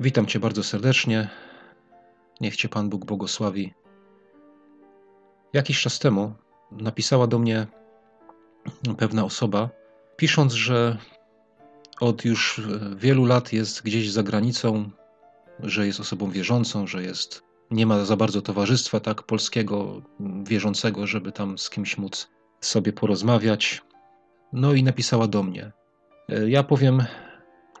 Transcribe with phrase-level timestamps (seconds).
[0.00, 1.28] Witam Cię bardzo serdecznie.
[2.40, 3.74] Niech Cię Pan Bóg błogosławi.
[5.52, 6.32] Jakiś czas temu
[6.72, 7.66] napisała do mnie
[8.98, 9.70] pewna osoba,
[10.16, 10.96] pisząc, że
[12.00, 12.60] od już
[12.96, 14.90] wielu lat jest gdzieś za granicą,
[15.58, 20.02] że jest osobą wierzącą, że jest nie ma za bardzo towarzystwa tak polskiego
[20.44, 22.28] wierzącego, żeby tam z kimś móc
[22.60, 23.82] sobie porozmawiać.
[24.52, 25.72] No i napisała do mnie.
[26.46, 27.04] Ja powiem,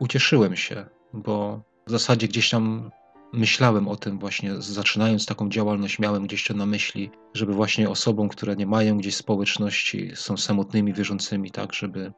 [0.00, 2.90] ucieszyłem się, bo w zasadzie gdzieś tam
[3.32, 8.28] myślałem o tym właśnie, zaczynając taką działalność, miałem gdzieś to na myśli, żeby właśnie osobom,
[8.28, 12.12] które nie mają gdzieś społeczności, są samotnymi wierzącymi, tak, żeby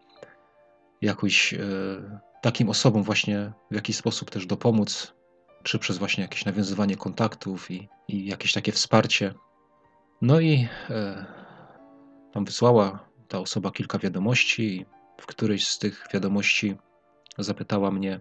[1.01, 1.59] jakoś e,
[2.43, 5.15] takim osobom właśnie w jakiś sposób też dopomóc,
[5.63, 9.35] czy przez właśnie jakieś nawiązywanie kontaktów i, i jakieś takie wsparcie.
[10.23, 11.27] No i e,
[12.33, 14.87] tam wysłała ta osoba kilka wiadomości,
[15.21, 16.77] w którejś z tych wiadomości
[17.39, 18.21] zapytała mnie,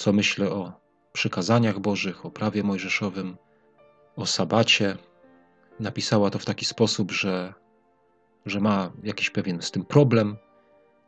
[0.00, 0.72] co myślę o
[1.12, 3.36] przykazaniach Bożych, o prawie mojżeszowym,
[4.16, 4.96] o sabacie.
[5.80, 7.54] Napisała to w taki sposób, że,
[8.46, 10.36] że ma jakiś pewien z tym problem.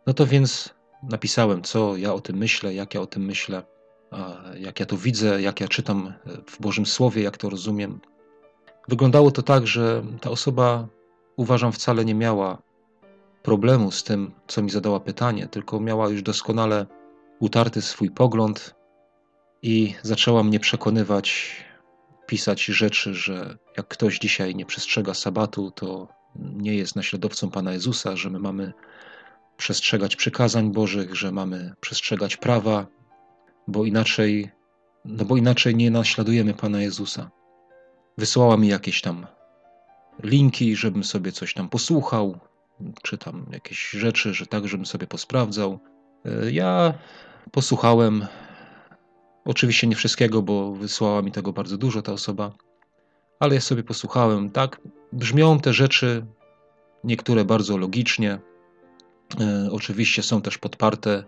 [0.06, 3.62] No to więc napisałem, co ja o tym myślę, jak ja o tym myślę,
[4.58, 6.12] jak ja to widzę, jak ja czytam
[6.46, 8.00] w Bożym Słowie, jak to rozumiem.
[8.88, 10.88] Wyglądało to tak, że ta osoba,
[11.36, 12.62] uważam, wcale nie miała
[13.42, 16.86] problemu z tym, co mi zadała pytanie, tylko miała już doskonale
[17.40, 18.81] utarty swój pogląd,
[19.62, 21.56] i zaczęła mnie przekonywać,
[22.26, 28.16] pisać rzeczy, że jak ktoś dzisiaj nie przestrzega sabatu, to nie jest naśladowcą Pana Jezusa,
[28.16, 28.72] że my mamy
[29.56, 32.86] przestrzegać przykazań Bożych, że mamy przestrzegać prawa,
[33.68, 34.50] bo inaczej,
[35.04, 37.30] no bo inaczej nie naśladujemy Pana Jezusa.
[38.18, 39.26] Wysłała mi jakieś tam
[40.22, 42.38] linki, żebym sobie coś tam posłuchał,
[43.02, 45.78] czy tam jakieś rzeczy, że tak, żebym sobie posprawdzał.
[46.50, 46.94] Ja
[47.50, 48.26] posłuchałem,
[49.44, 52.52] Oczywiście nie wszystkiego, bo wysłała mi tego bardzo dużo ta osoba,
[53.40, 54.50] ale ja sobie posłuchałem.
[54.50, 54.80] Tak,
[55.12, 56.26] brzmią te rzeczy,
[57.04, 58.38] niektóre bardzo logicznie.
[59.40, 61.24] E, oczywiście są też podparte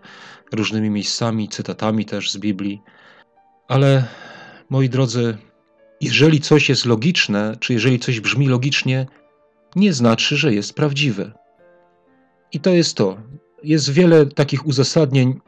[0.51, 2.81] różnymi miejscami, cytatami też z Biblii,
[3.67, 4.07] ale
[4.69, 5.37] moi drodzy,
[6.01, 9.07] jeżeli coś jest logiczne, czy jeżeli coś brzmi logicznie,
[9.75, 11.31] nie znaczy, że jest prawdziwe.
[12.51, 13.17] I to jest to.
[13.63, 15.39] Jest wiele takich uzasadnień,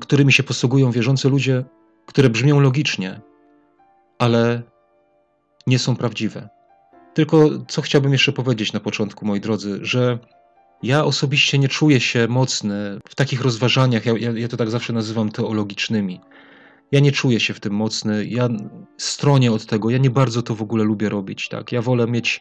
[0.00, 1.64] którymi się posługują wierzący ludzie,
[2.08, 3.20] które brzmią logicznie,
[4.18, 4.62] ale
[5.66, 6.48] nie są prawdziwe.
[7.14, 10.18] Tylko co chciałbym jeszcze powiedzieć na początku, moi drodzy, że
[10.82, 15.30] ja osobiście nie czuję się mocny w takich rozważaniach, ja, ja, to tak zawsze nazywam
[15.30, 16.20] teologicznymi.
[16.92, 18.48] Ja nie czuję się w tym mocny, ja
[18.96, 21.48] stronię od tego, ja nie bardzo to w ogóle lubię robić.
[21.48, 21.72] Tak?
[21.72, 22.40] Ja wolę mieć,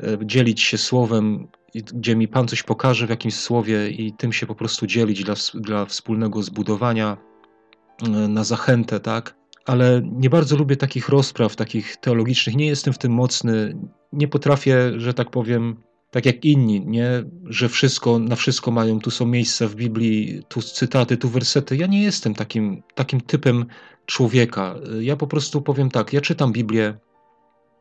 [0.00, 4.46] e, dzielić się słowem, gdzie mi Pan coś pokaże w jakimś słowie i tym się
[4.46, 7.16] po prostu dzielić dla, dla wspólnego zbudowania,
[8.28, 9.34] na zachętę, tak?
[9.66, 12.56] Ale nie bardzo lubię takich rozpraw, takich teologicznych.
[12.56, 13.76] Nie jestem w tym mocny.
[14.12, 15.76] Nie potrafię, że tak powiem,
[16.10, 17.24] tak jak inni, nie?
[17.44, 21.76] że wszystko, na wszystko mają, tu są miejsca w Biblii, tu cytaty, tu wersety.
[21.76, 23.66] Ja nie jestem takim, takim typem
[24.06, 24.74] człowieka.
[25.00, 26.98] Ja po prostu powiem tak, ja czytam Biblię,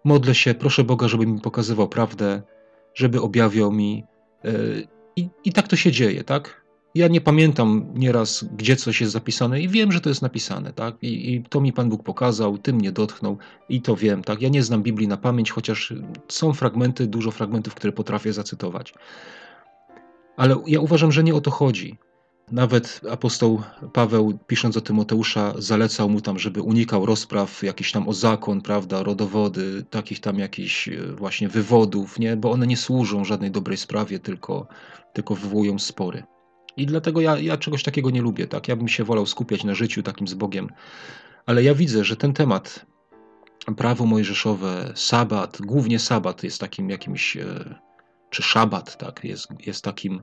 [0.04, 2.42] modlę się, proszę Boga, żeby mi pokazywał prawdę,
[2.94, 4.04] żeby objawiał mi.
[4.46, 4.52] E,
[5.16, 6.67] I, i tak to się dzieje, tak?
[6.98, 10.96] Ja nie pamiętam nieraz, gdzie coś jest zapisane i wiem, że to jest napisane, tak?
[11.02, 13.38] I, I, to mi Pan Bóg pokazał, tym mnie dotknął
[13.70, 14.42] i to wiem, tak?
[14.42, 15.94] Ja nie znam Biblii na pamięć, chociaż
[16.28, 18.94] są fragmenty, dużo fragmentów, które potrafię zacytować.
[20.38, 21.98] Ale ja uważam, że nie o to chodzi.
[22.52, 23.62] Nawet apostoł
[23.94, 29.04] Paweł, pisząc o Tymoteusza, zalecał mu tam, żeby unikał rozpraw jakichś tam o zakon, prawda,
[29.04, 32.38] rodowody, takich tam jakichś e, właśnie wywodów, nie?
[32.38, 34.68] Bo one nie służą żadnej dobrej sprawie, tylko,
[35.14, 36.24] tylko wywołują spory.
[36.78, 38.48] I dlatego ja, ja czegoś takiego nie lubię.
[38.48, 38.68] Tak?
[38.68, 40.70] Ja bym się wolał skupiać na życiu takim z Bogiem.
[41.46, 42.86] Ale ja widzę, że ten temat,
[43.78, 47.76] prawo mojżeszowe, sabat, głównie sabat jest takim jakimś, e,
[48.30, 50.22] czy szabat, tak, jest, jest takim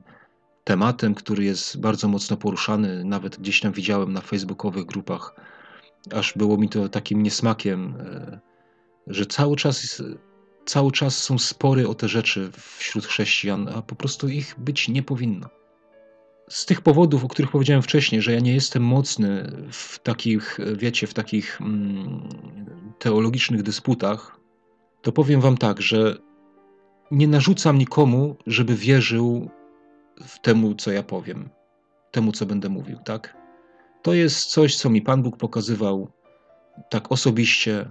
[0.63, 3.03] tematem, który jest bardzo mocno poruszany.
[3.03, 5.35] Nawet gdzieś tam widziałem na facebookowych grupach,
[6.13, 8.39] aż było mi to takim niesmakiem, e,
[9.07, 10.03] że cały czas,
[10.65, 15.03] cały czas są spory o te rzeczy wśród chrześcijan, a po prostu ich być nie
[15.03, 15.49] powinno
[16.49, 21.07] z tych powodów, o których powiedziałem wcześniej, że ja nie jestem mocny w takich, wiecie,
[21.07, 22.29] w takich mm,
[22.99, 24.39] teologicznych dysputach,
[25.01, 26.17] to powiem Wam tak, że
[27.11, 29.49] nie narzucam nikomu, żeby wierzył
[30.27, 31.49] w temu, co ja powiem,
[32.11, 33.37] temu, co będę mówił, tak?
[34.01, 36.11] To jest coś, co mi Pan Bóg pokazywał
[36.89, 37.89] tak osobiście.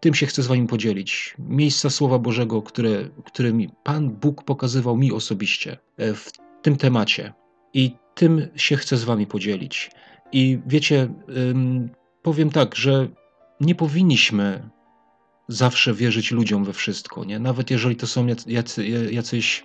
[0.00, 1.34] Tym się chcę z Wami podzielić.
[1.38, 6.32] Miejsca Słowa Bożego, które, które mi Pan Bóg pokazywał mi osobiście e, w
[6.62, 7.32] tym temacie.
[7.74, 9.90] I tym się chcę z Wami podzielić.
[10.32, 11.08] I wiecie,
[12.22, 13.08] powiem tak, że
[13.60, 14.70] nie powinniśmy
[15.48, 17.38] zawsze wierzyć ludziom we wszystko, nie?
[17.38, 19.64] Nawet jeżeli to są jacy, jacyś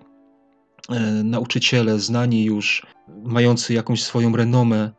[0.90, 2.86] e, nauczyciele, znani już,
[3.24, 4.92] mający jakąś swoją renomę,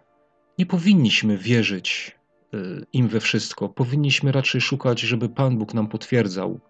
[0.58, 2.16] nie powinniśmy wierzyć
[2.54, 2.56] e,
[2.92, 3.68] im we wszystko.
[3.68, 6.60] Powinniśmy raczej szukać, żeby Pan Bóg nam potwierdzał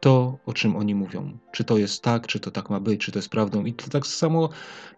[0.00, 1.38] to, o czym oni mówią.
[1.52, 3.64] Czy to jest tak, czy to tak ma być, czy to jest prawdą.
[3.64, 4.48] I to tak samo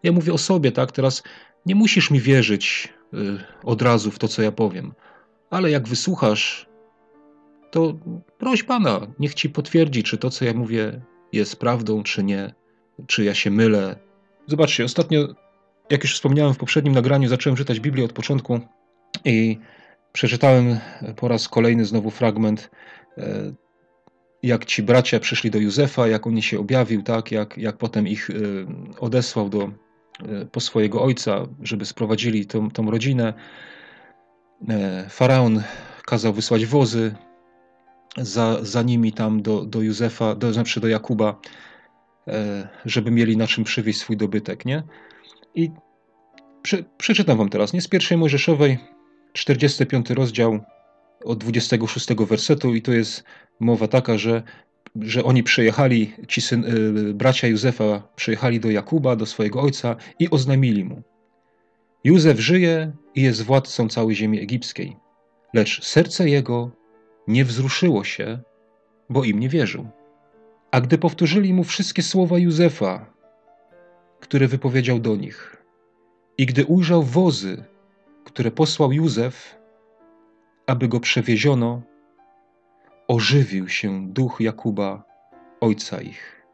[0.03, 0.93] ja mówię o sobie, tak?
[0.93, 1.23] Teraz
[1.67, 3.17] nie musisz mi wierzyć e,
[3.63, 4.93] od razu w to, co ja powiem,
[5.51, 6.67] ale jak wysłuchasz
[7.71, 7.99] to
[8.39, 11.01] proś Pana, niech Ci potwierdzi, czy to, co ja mówię,
[11.33, 12.55] jest prawdą, czy nie,
[13.07, 13.97] czy ja się mylę.
[14.47, 15.29] Zobaczcie, ostatnio,
[15.91, 18.61] jak już wspomniałem w poprzednim nagraniu, zacząłem czytać Biblię od początku
[19.25, 19.59] i
[20.13, 20.79] przeczytałem
[21.17, 22.71] po raz kolejny znowu fragment,
[23.19, 23.53] e,
[24.43, 28.31] jak ci bracia przyszli do Józefa, jak on się objawił, tak, jak, jak potem ich
[28.31, 28.35] e,
[29.01, 33.35] odesłał do, e, po swojego ojca, żeby sprowadzili tą, tą rodzinę.
[35.09, 35.63] Faraon
[36.07, 37.15] kazał wysłać wozy,
[38.17, 41.41] za, za nimi tam do, do Józefa, do, znaczy do Jakuba,
[42.29, 44.83] e, żeby mieli na czym przywieźć swój dobytek, nie?
[45.55, 45.71] I
[46.63, 47.81] przy, przeczytam wam teraz, nie?
[47.81, 48.79] Z pierwszej Mojżeszowej,
[49.33, 50.61] 45 rozdział
[51.25, 53.25] od 26 wersetu i to jest
[53.61, 54.43] mowa taka, że,
[55.01, 56.65] że oni przyjechali, ci syn,
[57.09, 61.03] y, bracia Józefa przyjechali do Jakuba, do swojego ojca i oznajmili mu
[62.05, 64.97] Józef żyje i jest władcą całej ziemi egipskiej,
[65.55, 66.71] lecz serce jego
[67.29, 68.39] nie wzruszyło się,
[69.11, 69.89] bo im nie wierzył.
[70.71, 73.13] A gdy powtórzyli mu wszystkie słowa Józefa,
[74.21, 75.63] które wypowiedział do nich,
[76.39, 77.65] i gdy ujrzał wozy,
[78.25, 79.60] które posłał Józef,
[80.67, 81.83] aby go przewieziono,
[83.09, 85.05] ożywił się duch Jakuba,
[85.61, 86.47] ojca ich.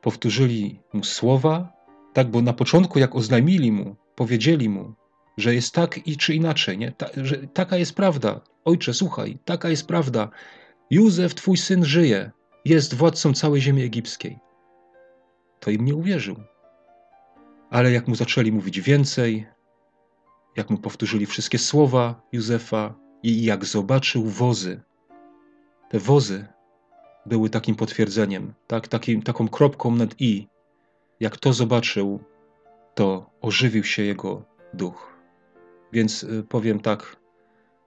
[0.00, 1.72] Powtórzyli mu słowa,
[2.12, 4.94] tak, bo na początku, jak oznajmili mu, powiedzieli mu,
[5.36, 6.92] że jest tak i czy inaczej, nie?
[6.92, 8.40] Ta, że taka jest prawda.
[8.64, 10.30] Ojcze, słuchaj, taka jest prawda.
[10.90, 12.30] Józef, twój syn, żyje,
[12.64, 14.38] jest władcą całej ziemi egipskiej.
[15.60, 16.36] To im nie uwierzył.
[17.70, 19.46] Ale jak mu zaczęli mówić więcej,
[20.56, 24.80] jak mu powtórzyli wszystkie słowa Józefa i jak zobaczył wozy,
[25.88, 26.46] te wozy
[27.26, 30.48] były takim potwierdzeniem, tak, takim, taką kropką nad i.
[31.20, 32.20] Jak to zobaczył,
[32.94, 34.42] to ożywił się jego
[34.74, 35.18] duch.
[35.92, 37.16] Więc y, powiem tak,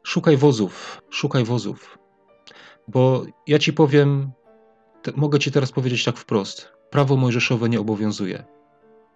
[0.04, 1.98] szukaj wozów, szukaj wozów.
[2.88, 4.31] Bo ja ci powiem,
[5.16, 6.72] mogę ci teraz powiedzieć tak wprost.
[6.89, 8.44] Prawo mojżeszowe nie obowiązuje.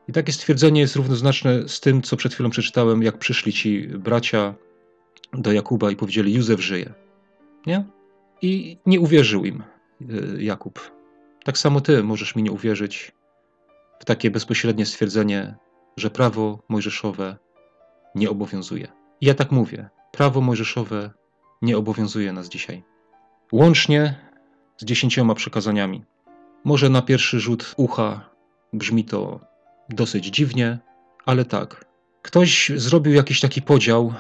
[0.08, 4.56] I takie stwierdzenie jest równoznaczne z tym, co przed chwilą przeczytałem, jak przyszli ci bracia
[5.38, 6.94] do Jakuba i powiedzieli: Józef żyje.
[7.66, 7.86] Nie?
[8.42, 9.64] I nie uwierzył im
[10.02, 10.92] y, Jakub.
[11.44, 13.12] Tak samo ty możesz mi nie uwierzyć
[14.00, 15.56] w takie bezpośrednie stwierdzenie,
[15.98, 17.38] że prawo mojżeszowe
[18.16, 18.88] nie obowiązuje.
[19.22, 19.90] I ja tak mówię.
[20.12, 21.12] Prawo mojżeszowe
[21.62, 22.84] nie obowiązuje nas dzisiaj.
[23.52, 24.16] Łącznie
[24.78, 26.04] z dziesięcioma przykazaniami.
[26.64, 28.30] Może na pierwszy rzut ucha
[28.74, 29.40] brzmi to
[29.90, 30.80] dosyć dziwnie,
[31.26, 31.86] ale tak.
[32.22, 34.14] Ktoś zrobił jakiś taki podział,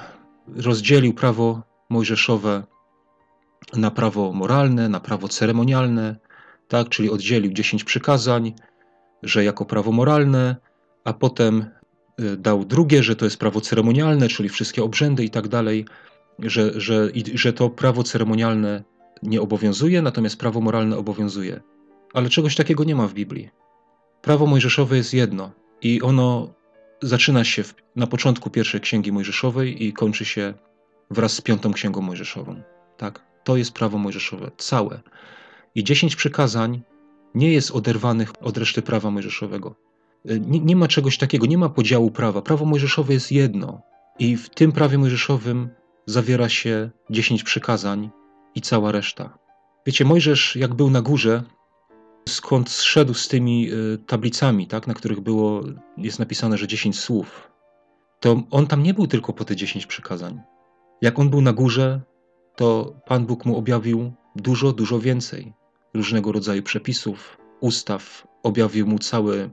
[0.47, 2.63] rozdzielił prawo mojżeszowe
[3.73, 6.15] na prawo moralne, na prawo ceremonialne,
[6.67, 8.53] tak, czyli oddzielił dziesięć przykazań,
[9.23, 10.55] że jako prawo moralne,
[11.03, 11.65] a potem
[12.19, 15.85] Y, dał drugie, że to jest prawo ceremonialne, czyli wszystkie obrzędy i tak dalej,
[16.39, 18.83] że, że, że to prawo ceremonialne
[19.23, 21.61] nie obowiązuje, natomiast prawo moralne obowiązuje.
[22.13, 23.49] Ale czegoś takiego nie ma w Biblii.
[24.21, 26.53] Prawo mojżeszowe jest jedno i ono
[27.01, 30.53] zaczyna się w, na początku pierwszej księgi mojżeszowej i kończy się
[31.11, 32.61] wraz z piątą księgą mojżeszową.
[32.97, 35.01] Tak, to jest prawo mojżeszowe, całe.
[35.75, 36.81] I dziesięć przykazań
[37.35, 39.75] nie jest oderwanych od reszty prawa mojżeszowego.
[40.25, 42.41] Nie, nie ma czegoś takiego, nie ma podziału prawa.
[42.41, 43.81] Prawo mojżeszowe jest jedno.
[44.19, 45.69] I w tym prawie mojżeszowym
[46.05, 48.09] zawiera się dziesięć przykazań
[48.55, 49.37] i cała reszta.
[49.85, 51.43] Wiecie, Mojżesz, jak był na górze,
[52.29, 55.63] skąd zszedł z tymi y, tablicami, tak, na których było,
[55.97, 57.51] jest napisane, że dziesięć słów,
[58.19, 60.41] to on tam nie był tylko po te dziesięć przykazań.
[61.01, 62.01] Jak on był na górze,
[62.55, 65.53] to Pan Bóg mu objawił dużo, dużo więcej
[65.93, 69.49] różnego rodzaju przepisów, ustaw, objawił mu cały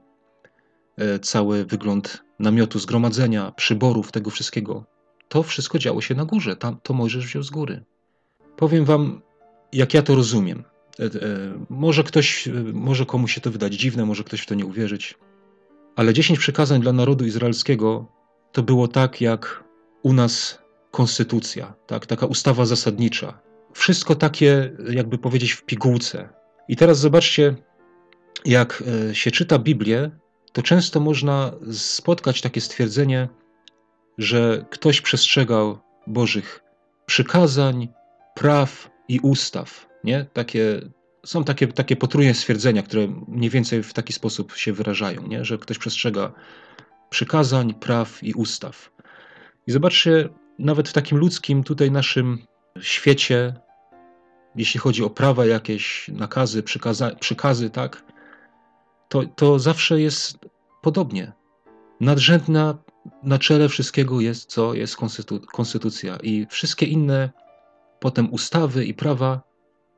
[0.97, 4.85] E, cały wygląd namiotu zgromadzenia, przyborów, tego wszystkiego.
[5.29, 6.57] To wszystko działo się na górze.
[6.57, 7.85] Tam to Mojżesz wziął z góry.
[8.57, 9.23] Powiem wam,
[9.73, 10.65] jak ja to rozumiem.
[11.01, 11.09] E, e,
[11.71, 15.15] może ktoś, może komuś się to wydać dziwne, może ktoś w to nie uwierzyć.
[15.97, 18.07] Ale dziesięć przykazań dla narodu izraelskiego
[18.53, 19.65] to było tak, jak
[20.03, 20.59] u nas
[20.91, 23.41] konstytucja, tak, taka ustawa zasadnicza.
[23.73, 26.29] Wszystko takie, jakby powiedzieć, w pigułce.
[26.69, 27.57] I teraz zobaczcie,
[28.45, 30.11] jak się czyta Biblię,
[30.53, 33.29] to często można spotkać takie stwierdzenie,
[34.19, 36.63] że ktoś przestrzegał Bożych
[37.07, 37.89] przykazań,
[38.35, 39.92] praw i ustaw.
[40.05, 40.27] Nie?
[40.33, 40.81] Takie,
[41.27, 45.45] są takie, takie potrójne stwierdzenia, które mniej więcej w taki sposób się wyrażają, nie?
[45.45, 46.33] że ktoś przestrzega
[47.11, 48.91] przykazań, praw i ustaw.
[49.67, 50.29] I zobaczcie,
[50.59, 52.39] nawet w takim ludzkim tutaj naszym
[52.81, 53.55] świecie,
[54.57, 58.05] jeśli chodzi o prawa jakieś, nakazy, przykaza, przykazy, tak,
[59.09, 60.39] to, to zawsze jest
[60.83, 61.33] podobnie.
[62.01, 62.79] Nadrzędna
[63.23, 64.75] na czele wszystkiego jest co?
[64.75, 67.31] Jest konstytu konstytucja i wszystkie inne
[68.01, 69.52] potem ustawy i prawa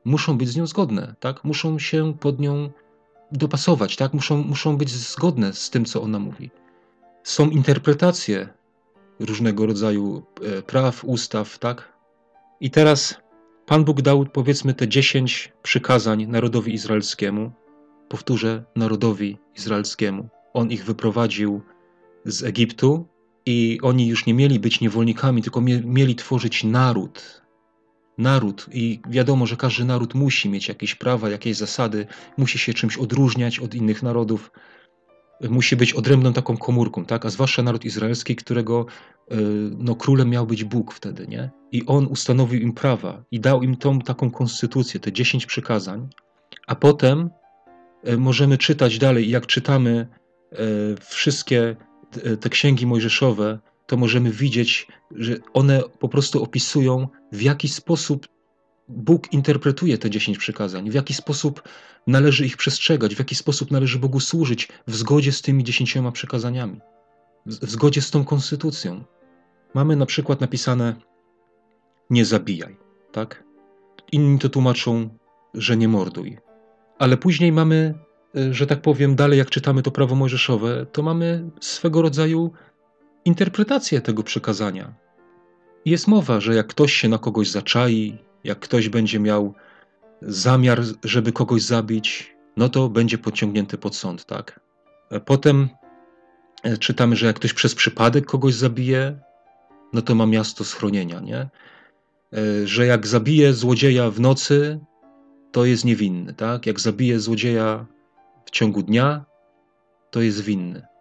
[0.05, 1.43] muszą być z nią zgodne, tak?
[1.43, 2.69] Muszą się pod nią
[3.31, 4.13] dopasować, tak?
[4.13, 6.51] Muszą, muszą być zgodne z tym, co ona mówi.
[7.23, 8.49] Są interpretacje
[9.19, 11.93] różnego rodzaju e, praw, ustaw, tak?
[12.59, 13.17] I teraz
[13.65, 17.51] Pan Bóg dał, powiedzmy, te dziesięć przykazań narodowi izraelskiemu.
[18.09, 20.29] Powtórzę, narodowi izraelskiemu.
[20.53, 21.61] On ich wyprowadził
[22.25, 23.07] z Egiptu
[23.45, 27.41] i oni już nie mieli być niewolnikami, tylko mieli tworzyć naród.
[28.17, 32.07] Naród, i wiadomo, że każdy naród musi mieć jakieś prawa, jakieś zasady,
[32.37, 34.51] musi się czymś odróżniać od innych narodów,
[35.41, 37.25] musi być odrębną taką komórką, tak?
[37.25, 38.85] a zwłaszcza naród izraelski, którego
[39.31, 39.35] e,
[39.77, 41.51] no, królem miał być Bóg wtedy, nie?
[41.71, 46.09] I on ustanowił im prawa i dał im tą taką konstytucję, te dziesięć przykazań,
[46.67, 47.29] a potem
[48.03, 50.07] e, możemy czytać dalej, jak czytamy
[50.51, 50.57] e,
[51.01, 51.75] wszystkie
[52.39, 58.27] te księgi mojżeszowe, to możemy widzieć, że one po prostu opisują, w jaki sposób
[58.87, 61.63] Bóg interpretuje te dziesięć przykazań, w jaki sposób
[62.07, 66.79] należy ich przestrzegać, w jaki sposób należy Bogu służyć w zgodzie z tymi dziesięcioma przykazaniami,
[67.45, 69.03] w zgodzie z tą konstytucją.
[69.73, 70.95] Mamy na przykład napisane
[72.09, 72.77] nie zabijaj,
[73.11, 73.43] tak?
[74.11, 75.09] Inni to tłumaczą,
[75.53, 76.37] że nie morduj.
[76.99, 77.93] Ale później mamy
[78.37, 82.51] Y, że tak powiem, dalej jak czytamy to prawo mojżeszowe, to mamy swego rodzaju
[83.25, 84.93] interpretację tego przekazania.
[85.85, 89.53] Jest mowa, że jak ktoś się na kogoś zaczai, jak ktoś będzie miał
[90.21, 94.59] zamiar, żeby kogoś zabić, no to będzie pociągnięty pod sąd, tak?
[95.11, 95.69] E, potem
[96.63, 99.19] e, czytamy, że jak ktoś przez przypadek kogoś zabije,
[99.93, 101.37] no to ma miasto schronienia, nie?
[101.37, 101.49] E,
[102.67, 104.79] że jak zabije złodzieja w nocy,
[105.51, 106.65] to jest niewinny, tak?
[106.65, 107.85] Jak zabije złodzieja
[108.45, 109.25] w ciągu dnia,
[110.11, 110.94] to jest winny.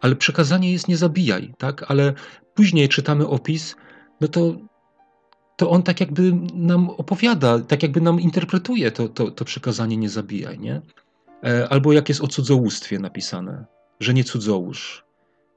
[0.00, 1.90] Ale przekazanie jest nie zabijaj, tak?
[1.90, 2.14] Ale
[2.54, 3.76] później czytamy opis,
[4.20, 4.56] no to,
[5.56, 10.08] to on tak jakby nam opowiada, tak jakby nam interpretuje to, to, to przekazanie nie
[10.08, 10.82] zabijaj, nie?
[11.44, 13.64] E, albo jak jest o cudzołóstwie napisane,
[14.00, 15.04] że nie cudzołóż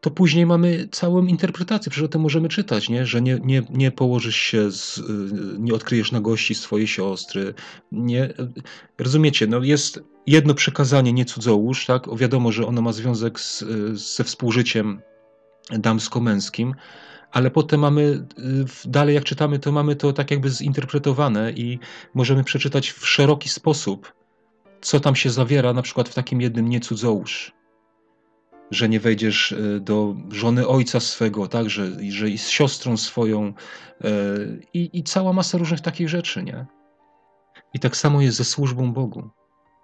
[0.03, 3.05] to później mamy całą interpretację, przecież o tym możemy czytać, nie?
[3.05, 5.01] że nie, nie, nie położysz się, z,
[5.59, 7.53] nie odkryjesz nagości swojej siostry.
[7.91, 8.33] Nie,
[8.97, 12.07] rozumiecie, no jest jedno przekazanie, nie cudzołóż, tak?
[12.07, 15.01] O, wiadomo, że ono ma związek z, ze współżyciem
[15.71, 16.75] damsko-męskim,
[17.31, 18.27] ale potem mamy,
[18.85, 21.79] dalej jak czytamy, to mamy to tak jakby zinterpretowane i
[22.13, 24.13] możemy przeczytać w szeroki sposób,
[24.81, 27.53] co tam się zawiera, na przykład w takim jednym nie cudzołóż
[28.71, 33.53] że nie wejdziesz e, do żony ojca swego, tak, że, że i z siostrą swoją
[34.73, 36.65] i, i cała masa różnych takich rzeczy, nie?
[37.73, 39.29] I tak samo jest ze służbą Bogu.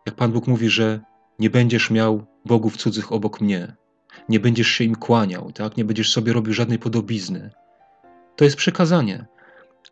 [0.06, 1.00] Jak Pan Bóg mówi, że
[1.40, 3.76] nie będziesz miał bogów cudzych obok mnie,
[4.30, 5.78] nie będziesz się im kłaniał, tak?
[5.78, 7.52] nie będziesz sobie robił żadnej podobizny.
[8.36, 9.26] To jest przekazanie.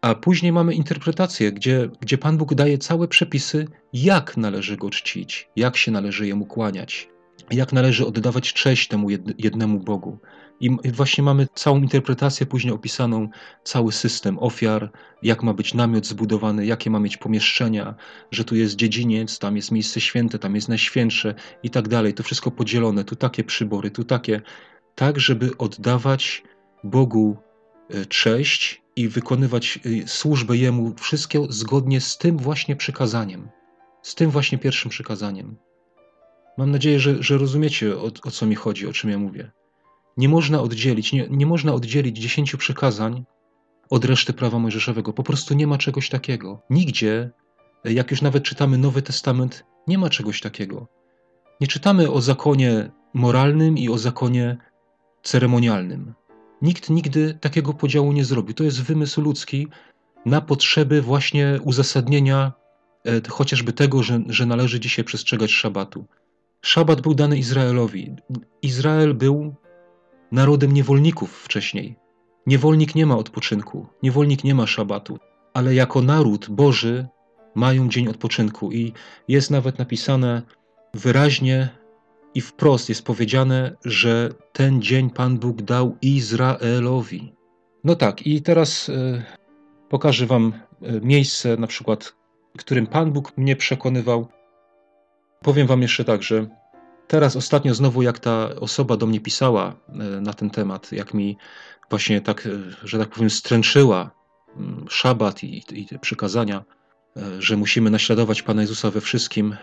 [0.02, 5.50] A później mamy interpretację, gdzie, gdzie Pan Bóg daje całe przepisy, jak należy go czcić,
[5.56, 7.10] jak się należy jemu kłaniać,
[7.52, 10.20] jak należy oddawać cześć temu jednemu Bogu.
[10.60, 13.30] I właśnie mamy całą interpretację później opisaną,
[13.64, 14.92] cały system ofiar,
[15.24, 17.96] jak ma być namiot zbudowany, jakie ma mieć pomieszczenia,
[18.32, 22.14] że tu jest dziedziniec, tam jest miejsce święte, tam jest najświętsze i tak dalej.
[22.14, 24.42] To wszystko podzielone, tu takie przybory, tu takie,
[24.96, 26.44] tak żeby oddawać
[26.84, 27.38] Bogu
[27.90, 33.50] e, cześć i wykonywać e, służbę Jemu, wszystko zgodnie z tym właśnie przykazaniem,
[34.02, 35.56] z tym właśnie pierwszym przykazaniem.
[36.58, 39.52] Mam nadzieję, że, że rozumiecie o, o co mi chodzi, o czym ja mówię.
[40.18, 43.26] Nie można oddzielić, nie, nie można oddzielić dziesięciu przykazań
[43.90, 45.14] od reszty prawa mojżeszowego.
[45.14, 46.62] Po prostu nie ma czegoś takiego.
[46.70, 47.30] Nigdzie,
[47.84, 50.88] jak już nawet czytamy Nowy Testament, nie ma czegoś takiego.
[51.62, 54.58] Nie czytamy o zakonie moralnym i o zakonie
[55.24, 56.14] ceremonialnym.
[56.62, 58.54] Nikt nigdy takiego podziału nie zrobił.
[58.54, 59.68] To jest wymysł ludzki
[60.26, 62.52] na potrzeby właśnie uzasadnienia
[63.06, 66.06] e, chociażby tego, że, że należy dzisiaj przestrzegać szabatu.
[66.68, 68.16] Szabat był dany Izraelowi.
[68.62, 69.56] Izrael był
[70.32, 71.96] narodem niewolników wcześniej.
[72.48, 75.18] Niewolnik nie ma odpoczynku, niewolnik nie ma szabatu,
[75.54, 77.08] ale jako naród Boży
[77.56, 78.94] mają dzień odpoczynku i
[79.28, 80.42] jest nawet napisane
[80.94, 81.70] wyraźnie
[82.34, 87.34] i wprost jest powiedziane, że ten dzień Pan Bóg dał Izraelowi.
[87.84, 89.24] No tak, i teraz e,
[89.90, 92.16] Pokażę Wam e, miejsce, na przykład,
[92.58, 94.37] którym Pan Bóg mnie przekonywał.
[95.48, 96.48] Powiem Wam jeszcze tak, że
[97.08, 101.38] teraz ostatnio znowu, jak ta osoba do mnie pisała e, na ten temat, jak mi
[101.90, 102.50] właśnie tak, e,
[102.84, 104.12] że tak powiem, stręczyła
[104.58, 106.64] mm, szabat i, i te przykazania,
[107.40, 109.56] że musimy naśladować Pana Jezusa we wszystkim,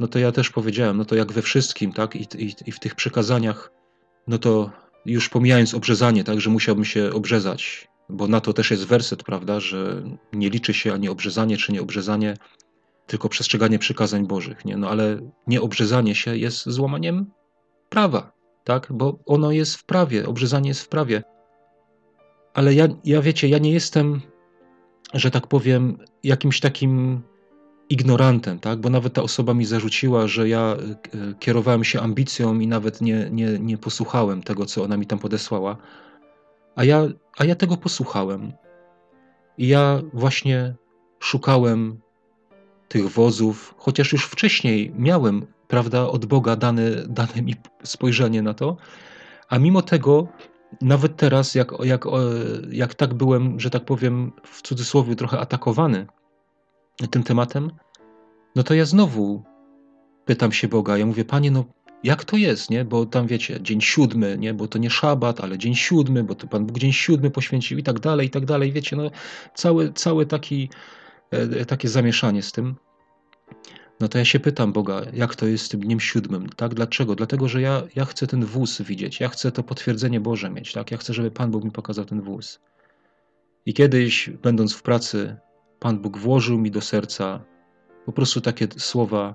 [0.00, 2.80] no to ja też powiedziałem, no to jak we wszystkim, tak, i, i, i w
[2.80, 3.72] tych przykazaniach,
[4.28, 4.70] no to
[5.06, 9.60] już pomijając obrzezanie, tak, że musiałbym się obrzezać, bo na to też jest werset, prawda,
[9.60, 12.36] że nie liczy się ani obrzezanie czy nieobrzezanie,
[13.08, 14.76] tylko przestrzeganie przykazań Bożych, nie?
[14.76, 17.26] No ale nieobrzezanie się jest złamaniem
[17.88, 18.32] prawa,
[18.64, 18.86] tak?
[18.90, 21.22] Bo ono jest w prawie, obrzezanie jest w prawie.
[22.54, 24.20] Ale ja, ja wiecie, ja nie jestem,
[25.14, 27.22] że tak powiem, jakimś takim
[27.88, 28.80] ignorantem, tak?
[28.80, 33.28] Bo nawet ta osoba mi zarzuciła, że ja e, kierowałem się ambicją i nawet nie,
[33.30, 35.76] nie, nie posłuchałem tego, co ona mi tam podesłała.
[36.76, 38.52] A ja, a ja tego posłuchałem.
[39.58, 40.74] I ja właśnie
[41.20, 42.00] szukałem
[42.88, 48.76] tych wozów, chociaż już wcześniej miałem, prawda, od Boga dane, dane mi spojrzenie na to,
[49.48, 50.28] a mimo tego,
[50.80, 52.04] nawet teraz, jak, jak,
[52.70, 56.06] jak tak byłem, że tak powiem, w cudzysłowie trochę atakowany
[57.10, 57.70] tym tematem,
[58.56, 59.42] no to ja znowu
[60.24, 61.64] pytam się Boga, ja mówię, Panie, no
[62.04, 62.84] jak to jest, nie?
[62.84, 64.54] Bo tam wiecie, dzień siódmy, nie?
[64.54, 67.82] Bo to nie szabat, ale dzień siódmy, bo to Pan Bóg dzień siódmy poświęcił i
[67.82, 69.10] tak dalej, i tak dalej, wiecie, no
[69.54, 70.68] cały, cały taki,
[71.66, 72.76] takie zamieszanie z tym.
[74.00, 76.74] No to ja się pytam Boga, jak to jest z tym dniem siódmym, tak?
[76.74, 77.14] Dlaczego?
[77.14, 80.90] Dlatego, że ja, ja chcę ten wóz widzieć, ja chcę to potwierdzenie Boże mieć, tak?
[80.90, 82.60] Ja chcę, żeby Pan Bóg mi pokazał ten wóz.
[83.66, 85.36] I kiedyś, będąc w pracy,
[85.80, 87.44] Pan Bóg włożył mi do serca
[88.04, 89.34] po prostu takie słowa: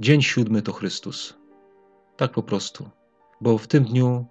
[0.00, 1.34] Dzień siódmy to Chrystus.
[2.16, 2.90] Tak po prostu.
[3.40, 4.26] Bo w tym dniu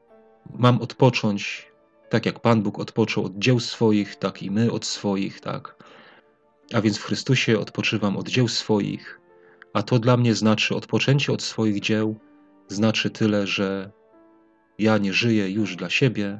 [0.54, 1.72] mam odpocząć,
[2.10, 5.81] tak jak Pan Bóg odpoczął od dzieł swoich, tak i my od swoich, tak.
[6.74, 9.20] A więc w Chrystusie odpoczywam od dzieł swoich,
[9.74, 12.20] a to dla mnie znaczy odpoczęcie od swoich dzieł,
[12.68, 13.92] znaczy tyle, że
[14.79, 16.40] ja nie żyję już dla siebie,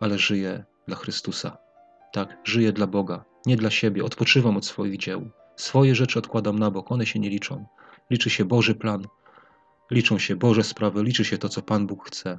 [0.00, 1.56] ale żyję dla Chrystusa.
[2.12, 5.30] Tak, żyję dla Boga, nie dla siebie, odpoczywam od swoich dzieł.
[5.56, 7.66] Swoje rzeczy odkładam na bok, one się nie liczą.
[8.10, 9.04] Liczy się Boży plan,
[9.90, 12.38] liczą się Boże sprawy, liczy się to, co Pan Bóg chce.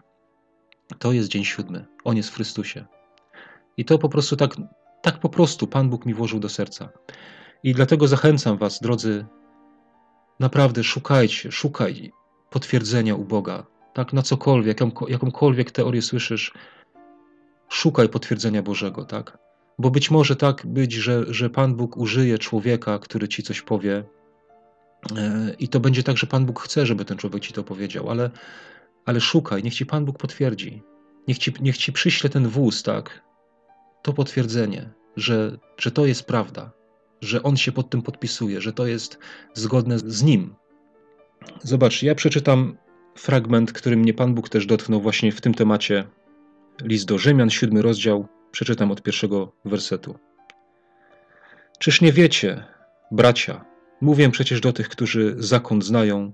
[0.99, 1.85] To jest dzień siódmy.
[2.03, 2.85] On jest w Chrystusie.
[3.77, 4.55] I to po prostu tak,
[5.01, 6.89] tak po prostu Pan Bóg mi włożył do serca.
[7.63, 9.25] I dlatego zachęcam Was, drodzy,
[10.39, 12.11] naprawdę szukajcie, szukaj
[12.49, 13.65] potwierdzenia u Boga.
[13.93, 16.53] Tak, na cokolwiek, jakąkolwiek teorię słyszysz,
[17.69, 19.37] szukaj potwierdzenia Bożego, tak?
[19.79, 24.03] Bo być może tak być, że, że Pan Bóg użyje człowieka, który ci coś powie,
[25.17, 28.09] e, i to będzie tak, że Pan Bóg chce, żeby ten człowiek ci to powiedział,
[28.09, 28.29] ale,
[29.05, 30.83] ale szukaj, niech ci Pan Bóg potwierdzi.
[31.27, 33.30] Niech ci, niech ci przyśle ten wóz, tak?
[34.01, 36.71] To potwierdzenie, że, że to jest prawda,
[37.21, 39.19] że on się pod tym podpisuje, że to jest
[39.53, 40.55] zgodne z nim.
[41.63, 42.77] Zobacz, ja przeczytam
[43.15, 46.07] fragment, który mnie Pan Bóg też dotknął właśnie w tym temacie.
[46.81, 50.19] List do Rzymian, siódmy rozdział, Przeczytam od pierwszego wersetu.
[51.79, 52.63] Czyż nie wiecie,
[53.11, 53.65] bracia,
[54.01, 56.33] mówię przecież do tych, którzy zakon znają,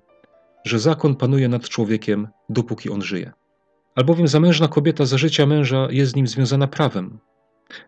[0.66, 3.32] że zakon panuje nad człowiekiem, dopóki on żyje.
[3.96, 7.20] Albowiem zamężna kobieta za życia męża jest z nim związana prawem,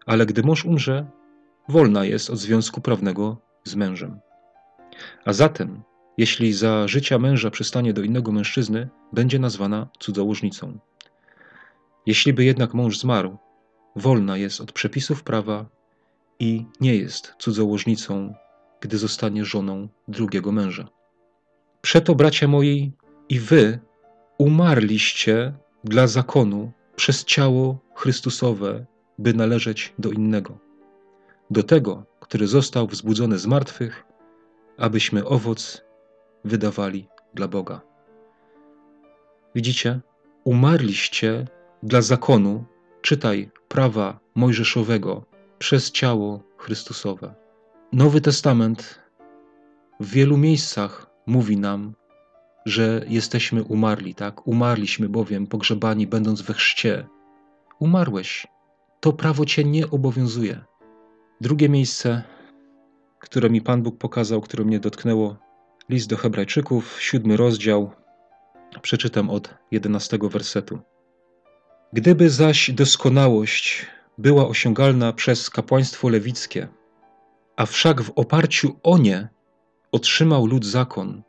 [0.06, 1.06] ale gdy mąż umrze,
[1.70, 4.20] wolna jest od związku prawnego z mężem.
[5.26, 5.82] A zatem,
[6.18, 10.80] jeśli za życia męża przystanie do innego mężczyzny, będzie nazwana cudzołożnicą.
[12.06, 13.38] Jeśli by jednak mąż zmarł,
[13.96, 15.65] wolna jest od przepisów prawa
[16.39, 18.34] i nie jest cudzołożnicą,
[18.82, 20.88] gdy zostanie żoną drugiego męża.
[21.82, 22.92] Przeto, bracia moi,
[23.30, 23.80] i wy
[24.38, 28.86] umarliście dla zakonu przez ciało Chrystusowe,
[29.19, 30.58] by należeć do innego,
[31.51, 34.05] do tego, który został wzbudzony z martwych,
[34.77, 35.82] abyśmy owoc
[36.45, 37.82] wydawali dla Boga.
[39.55, 39.99] Widzicie,
[40.43, 41.47] umarliście
[41.84, 42.65] dla zakonu,
[43.01, 45.25] czytaj prawa mojżeszowego
[45.60, 47.36] przez ciało Chrystusowe.
[47.93, 48.99] Nowy Testament
[49.99, 51.93] w wielu miejscach mówi nam,
[52.65, 54.47] że jesteśmy umarli, tak?
[54.47, 57.08] Umarliśmy bowiem pogrzebani, będąc we chrzcie.
[57.79, 58.47] Umarłeś.
[58.99, 60.62] To prawo cię nie obowiązuje.
[61.41, 62.23] Drugie miejsce,
[63.19, 65.38] które mi Pan Bóg pokazał, które mnie dotknęło,
[65.89, 67.91] list do Hebrajczyków, siódmy rozdział.
[68.81, 70.79] Przeczytam od jedenastego wersetu.
[71.93, 73.85] Gdyby zaś doskonałość
[74.17, 76.67] była osiągalna przez kapłaństwo lewickie,
[77.55, 79.29] a wszak w oparciu o nie
[79.91, 81.23] otrzymał lud zakon,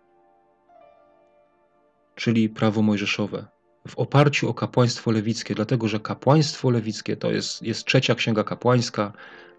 [2.15, 3.47] czyli prawo mojżeszowe,
[3.89, 9.13] w oparciu o kapłaństwo lewickie, dlatego że kapłaństwo lewickie to jest, jest trzecia księga kapłańska,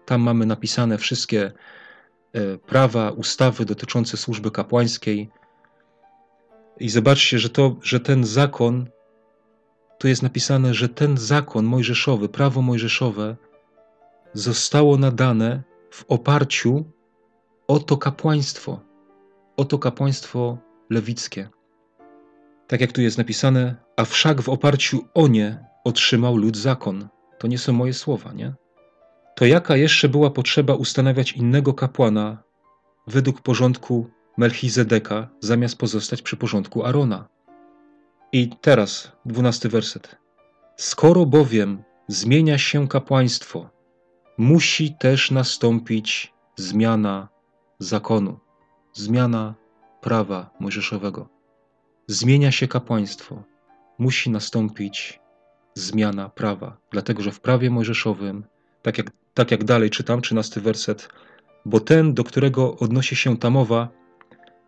[0.06, 1.52] Tam mamy napisane wszystkie
[2.32, 5.30] e, prawa, ustawy dotyczące służby kapłańskiej.
[6.80, 8.86] I zobaczcie, że, to, że ten zakon,
[9.98, 13.36] tu jest napisane, że ten zakon mojżeszowy, prawo mojżeszowe
[14.32, 16.84] zostało nadane w oparciu
[17.68, 18.80] o to kapłaństwo,
[19.56, 20.58] o to kapłaństwo
[20.90, 21.48] lewickie.
[22.72, 27.08] Tak jak tu jest napisane, a wszak w oparciu o nie otrzymał lud zakon.
[27.38, 28.54] To nie są moje słowa, nie?
[29.36, 32.42] To jaka jeszcze była potrzeba ustanawiać innego kapłana
[33.06, 37.28] według porządku Melchizedeka, zamiast pozostać przy porządku Arona?
[38.32, 40.16] I teraz, dwunasty werset.
[40.76, 43.70] Skoro bowiem zmienia się kapłaństwo,
[44.38, 47.28] musi też nastąpić zmiana
[47.78, 48.38] zakonu,
[48.92, 49.54] zmiana
[50.00, 51.41] prawa mojżeszowego.
[52.06, 53.42] Zmienia się kapłaństwo,
[53.98, 55.20] musi nastąpić
[55.74, 58.44] zmiana prawa, dlatego że w prawie mojżeszowym,
[58.82, 61.08] tak jak, tak jak dalej czytam, 13 werset,
[61.64, 63.88] bo ten, do którego odnosi się ta mowa,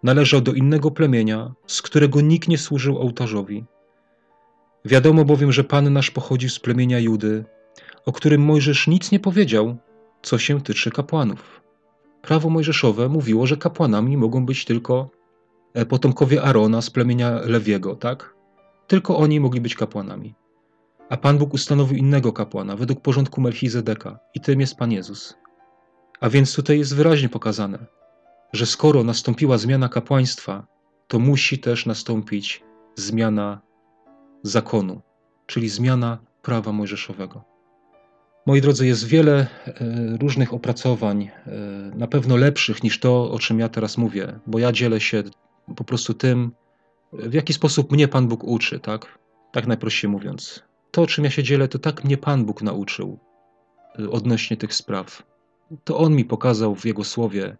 [0.02, 3.64] należał do innego plemienia, z którego nikt nie służył ołtarzowi.
[4.84, 7.44] Wiadomo bowiem, że Pan nasz pochodził z plemienia Judy,
[8.06, 9.76] o którym Mojżesz nic nie powiedział,
[10.22, 11.60] co się tyczy kapłanów.
[12.22, 15.10] Prawo mojżeszowe mówiło, że kapłanami mogą być tylko
[15.88, 18.34] potomkowie Arona z plemienia Lewiego, tak?
[18.86, 20.34] Tylko oni mogli być kapłanami.
[21.08, 25.36] A Pan Bóg ustanowił innego kapłana według porządku Melchizedeka i tym jest Pan Jezus.
[26.20, 27.86] A więc tutaj jest wyraźnie pokazane,
[28.52, 30.66] że skoro nastąpiła zmiana kapłaństwa,
[31.08, 33.60] to musi też nastąpić zmiana
[34.42, 35.00] zakonu,
[35.46, 37.44] czyli zmiana prawa mojżeszowego.
[38.46, 39.74] Moi drodzy, jest wiele e,
[40.20, 41.50] różnych opracowań, e,
[41.96, 45.22] na pewno lepszych niż to, o czym ja teraz mówię, bo ja dzielę się
[45.76, 46.50] po prostu tym,
[47.12, 49.18] w jaki sposób mnie Pan Bóg uczy, tak?
[49.52, 50.62] Tak najprościej mówiąc.
[50.90, 53.18] To, czym ja się dzielę, to tak mnie Pan Bóg nauczył
[54.10, 55.22] odnośnie tych spraw.
[55.84, 57.56] To On mi pokazał w Jego słowie.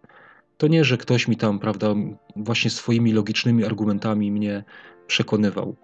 [0.57, 1.95] To nie, że ktoś mi tam, prawda,
[2.35, 4.63] właśnie swoimi logicznymi argumentami mnie
[5.07, 5.75] przekonywał.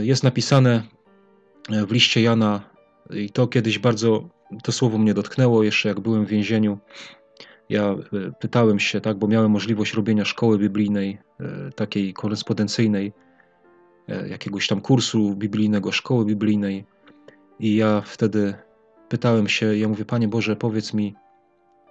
[0.00, 0.82] Jest napisane
[1.68, 2.70] w liście Jana
[3.10, 4.28] i to kiedyś bardzo,
[4.62, 6.78] to słowo mnie dotknęło, jeszcze jak byłem w więzieniu.
[7.68, 7.96] Ja e,
[8.40, 13.12] pytałem się, tak, bo miałem możliwość robienia szkoły biblijnej, e, takiej korespondencyjnej,
[14.08, 16.84] e, jakiegoś tam kursu biblijnego, szkoły biblijnej.
[17.60, 18.54] I ja wtedy
[19.08, 21.14] pytałem się, ja mówię, Panie Boże, powiedz mi,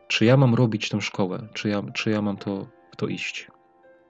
[0.07, 3.47] czy ja mam robić tę szkołę, czy ja, czy ja mam to, to iść.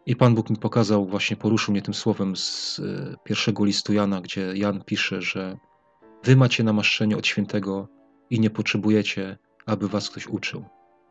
[0.05, 2.81] I Pan Bóg mi pokazał, właśnie poruszył mnie tym słowem z
[3.23, 5.57] pierwszego listu Jana, gdzie Jan pisze, że
[6.25, 7.87] Wy macie namaszczenie od świętego
[8.29, 10.65] i nie potrzebujecie, aby was ktoś uczył.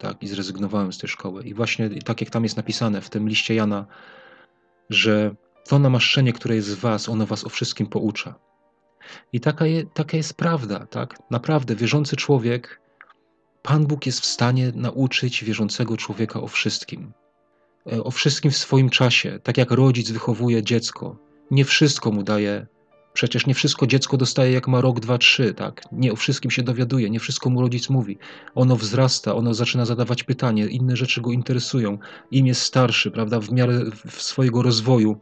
[0.04, 1.42] Tak, i zrezygnowałem z tej szkoły.
[1.42, 3.86] I właśnie tak jak tam jest napisane w tym liście Jana,
[4.90, 5.34] że
[5.68, 8.34] to namaszczenie, które jest w was, ono was o wszystkim poucza.
[9.32, 11.16] I taka, je, taka jest prawda, tak?
[11.30, 12.80] Naprawdę, wierzący człowiek,
[13.62, 17.12] Pan Bóg jest w stanie nauczyć wierzącego człowieka o wszystkim.
[17.92, 21.16] E, o wszystkim w swoim czasie, tak jak rodzic wychowuje dziecko.
[21.50, 22.66] Nie wszystko mu daje
[23.14, 25.82] Przecież nie wszystko dziecko dostaje jak ma rok, dwa, trzy, tak?
[25.92, 28.18] Nie o wszystkim się dowiaduje, nie wszystko mu rodzic mówi.
[28.54, 31.98] Ono wzrasta, ono zaczyna zadawać pytanie, inne rzeczy go interesują.
[32.30, 35.20] Im jest starszy, prawda, w miarę swojego rozwoju,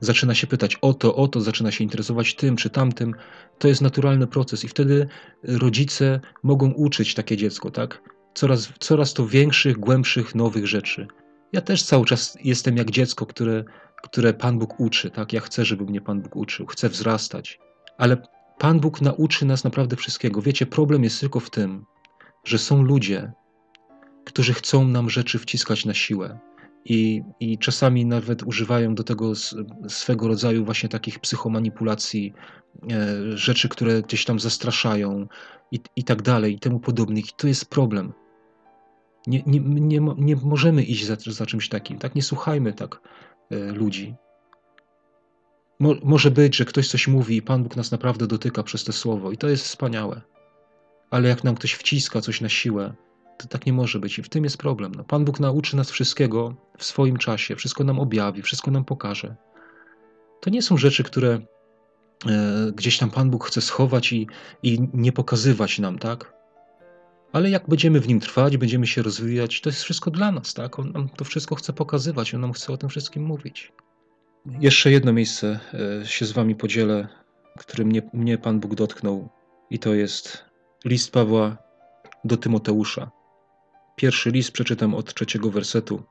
[0.00, 3.14] zaczyna się pytać o to, o to, zaczyna się interesować tym czy tamtym.
[3.58, 5.08] To jest naturalny proces i wtedy
[5.42, 8.02] rodzice mogą uczyć takie dziecko, tak?
[8.34, 11.06] Coraz, coraz to większych, głębszych, nowych rzeczy.
[11.52, 13.64] Ja też cały czas jestem jak dziecko, które
[14.06, 15.32] które Pan Bóg uczy, tak?
[15.32, 17.58] Ja chcę, żeby mnie Pan Bóg uczył, chcę wzrastać,
[17.98, 18.16] ale
[18.58, 20.42] Pan Bóg nauczy nas naprawdę wszystkiego.
[20.42, 21.84] Wiecie, problem jest tylko w tym,
[22.44, 23.32] że są ludzie,
[24.24, 26.38] którzy chcą nam rzeczy wciskać na siłę.
[26.84, 29.32] I, I czasami nawet używają do tego
[29.88, 32.34] swego rodzaju właśnie takich psychomanipulacji,
[32.92, 35.26] e, rzeczy, które gdzieś tam zastraszają
[35.72, 37.28] i, i tak dalej, i temu podobnych.
[37.28, 38.12] I to jest problem.
[39.26, 41.98] Nie, nie, nie, nie możemy iść za, za czymś takim.
[41.98, 43.00] Tak, nie słuchajmy tak
[43.50, 44.14] ludzi.
[45.80, 48.92] Mo może być, że ktoś coś mówi i Pan Bóg nas naprawdę dotyka przez to
[48.92, 50.20] słowo i to jest wspaniałe.
[51.10, 52.94] Ale jak nam ktoś wciska coś na siłę,
[53.38, 54.92] to tak nie może być i w tym jest problem.
[54.94, 59.36] No, Pan Bóg nauczy nas wszystkiego w swoim czasie, wszystko nam objawi, wszystko nam pokaże.
[60.40, 61.40] To nie są rzeczy, które
[62.26, 64.26] e, gdzieś tam Pan Bóg chce schować i,
[64.62, 66.35] i nie pokazywać nam, tak?
[67.36, 70.78] Ale jak będziemy w nim trwać, będziemy się rozwijać, to jest wszystko dla nas, tak?
[70.78, 73.72] On nam to wszystko chce pokazywać, on nam chce o tym wszystkim mówić.
[74.60, 75.60] Jeszcze jedno miejsce
[76.02, 77.08] e, się z wami podzielę,
[77.58, 79.28] którym mnie, mnie Pan Bóg dotknął,
[79.70, 80.44] i to jest
[80.84, 81.56] list Pawła
[82.24, 83.10] do Tymoteusza.
[83.96, 86.02] Pierwszy list przeczytam od trzeciego wersetu.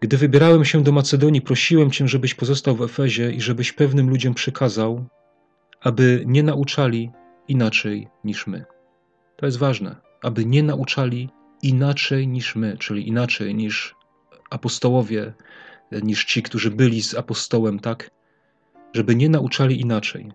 [0.00, 4.34] Gdy wybierałem się do Macedonii, prosiłem Cię, żebyś pozostał w Efezie i żebyś pewnym ludziom
[4.34, 5.04] przykazał,
[5.80, 7.10] aby nie nauczali
[7.48, 8.64] inaczej niż my.
[9.36, 11.28] To jest ważne aby nie nauczali
[11.62, 13.94] inaczej niż my, czyli inaczej niż
[14.50, 15.32] apostołowie,
[16.02, 18.10] niż ci, którzy byli z apostołem, tak?
[18.92, 20.32] Żeby nie nauczali inaczej.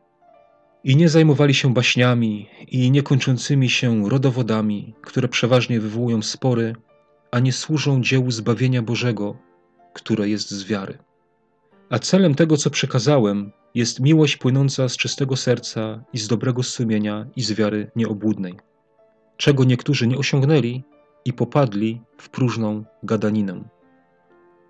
[0.83, 6.75] I nie zajmowali się baśniami i niekończącymi się rodowodami, które przeważnie wywołują spory,
[7.31, 9.37] a nie służą dziełu zbawienia Bożego,
[9.93, 10.97] które jest z wiary.
[11.89, 17.25] A celem tego, co przekazałem, jest miłość płynąca z czystego serca i z dobrego sumienia
[17.35, 18.55] i z wiary nieobłudnej,
[19.37, 20.83] czego niektórzy nie osiągnęli
[21.25, 23.63] i popadli w próżną gadaninę.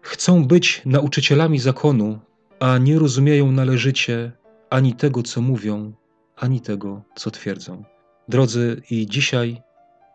[0.02, 2.20] Chcą być nauczycielami zakonu,
[2.60, 4.32] a nie rozumieją należycie
[4.70, 5.94] ani tego, co mówią,
[6.36, 7.84] ani tego, co twierdzą.
[8.30, 9.62] Drodzy, i dzisiaj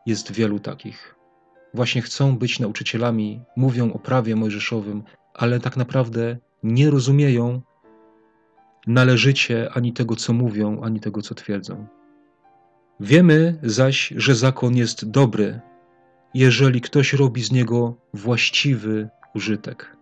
[0.07, 1.15] jest wielu takich.
[1.75, 5.03] Właśnie chcą być nauczycielami, mówią o prawie mojżeszowym,
[5.35, 7.61] ale tak naprawdę nie rozumieją
[8.87, 11.87] należycie ani tego, co mówią, ani tego, co twierdzą.
[13.01, 15.61] Wiemy zaś, że zakon jest dobry,
[16.35, 19.97] jeżeli ktoś robi z niego właściwy użytek.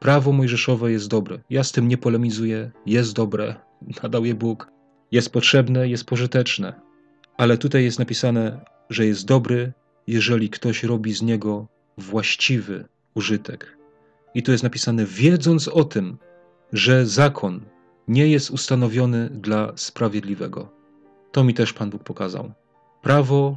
[0.00, 1.38] Prawo mojżeszowe jest dobre.
[1.50, 3.54] Ja z tym nie polemizuję, jest dobre,
[4.02, 4.70] nadał je Bóg,
[5.12, 6.80] jest potrzebne, jest pożyteczne.
[7.36, 9.72] Ale tutaj jest napisane, że jest dobry,
[10.06, 11.66] jeżeli ktoś robi z niego
[11.98, 13.78] właściwy użytek.
[14.34, 16.18] I tu jest napisane, wiedząc o tym,
[16.72, 17.60] że zakon
[18.08, 20.81] nie jest ustanowiony dla sprawiedliwego.
[21.32, 22.52] To mi też Pan Bóg pokazał.
[23.02, 23.56] Prawo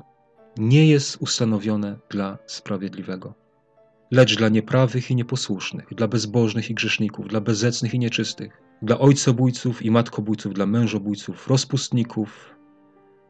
[0.57, 3.33] nie jest ustanowione dla sprawiedliwego,
[4.11, 9.81] lecz dla nieprawych i nieposłusznych, dla bezbożnych i grzeszników, dla bezecnych i nieczystych, dla ojcobójców
[9.81, 12.55] i matkobójców, dla mężobójców, rozpustników,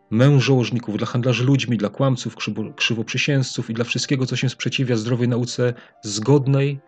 [0.09, 5.27] mężołożników, dla handlarzy ludźmi, dla kłamców, krzywo, krzywoprzysięzców i dla wszystkiego, co się sprzeciwia zdrowej
[5.27, 6.79] nauce zgodnej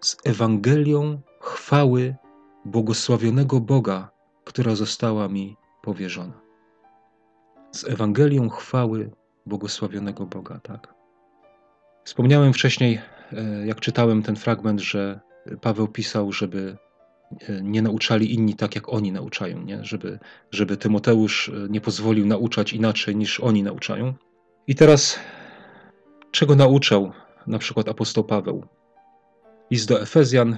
[0.00, 2.16] z Ewangelią chwały
[2.64, 4.10] błogosławionego Boga,
[4.44, 5.56] która została mi
[5.88, 6.40] powierzona.
[7.72, 9.10] Z Ewangelią chwały
[9.46, 10.94] błogosławionego Boga, tak.
[12.04, 13.00] Wspomniałem wcześniej,
[13.32, 15.20] e, jak czytałem ten fragment, że
[15.60, 16.76] Paweł pisał, żeby
[17.48, 19.84] e, nie nauczali inni tak, jak oni nauczają, nie?
[19.84, 20.18] Żeby,
[20.50, 24.14] żeby Tymoteusz e, nie pozwolił nauczać inaczej, niż oni nauczają.
[24.66, 25.18] I teraz,
[26.30, 27.12] czego nauczał
[27.46, 28.64] na przykład apostoł Paweł?
[29.70, 30.56] List do Efezjan,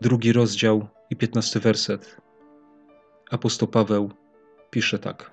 [0.00, 2.29] drugi rozdział i piętnasty werset.
[3.30, 4.10] Apostoł Paweł
[4.70, 5.30] pisze tak.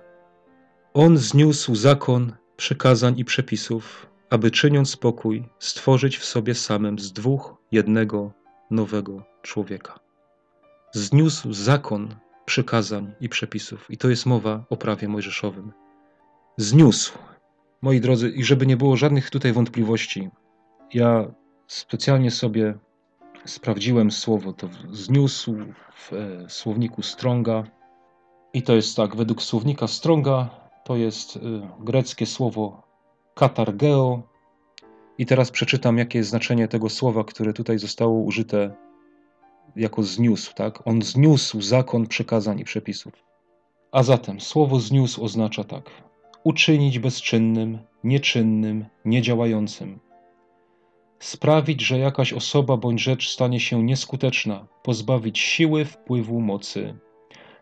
[0.94, 7.54] On zniósł zakon przykazań i przepisów, aby czyniąc spokój, stworzyć w sobie samym z dwóch
[7.72, 8.32] jednego
[8.70, 9.98] nowego człowieka.
[10.92, 13.90] Zniósł zakon przykazań i przepisów.
[13.90, 15.72] I to jest mowa o prawie mojżeszowym.
[16.56, 17.18] Zniósł.
[17.82, 20.28] Moi drodzy, i żeby nie było żadnych tutaj wątpliwości,
[20.94, 21.24] ja
[21.66, 22.78] specjalnie sobie
[23.44, 25.56] sprawdziłem słowo, to zniósł
[25.94, 27.64] w e, słowniku Stronga.
[28.58, 30.48] I to jest tak, według słownika Stronga
[30.84, 31.40] to jest y,
[31.80, 32.82] greckie słowo
[33.34, 34.22] katargeo.
[35.18, 38.74] I teraz przeczytam, jakie jest znaczenie tego słowa, które tutaj zostało użyte
[39.76, 40.54] jako zniósł.
[40.54, 40.86] Tak?
[40.86, 43.12] On zniósł zakon przykazań i przepisów.
[43.92, 45.90] A zatem słowo zniósł oznacza tak:
[46.44, 49.98] uczynić bezczynnym, nieczynnym, niedziałającym
[51.18, 56.98] sprawić, że jakaś osoba bądź rzecz stanie się nieskuteczna, pozbawić siły, wpływu, mocy,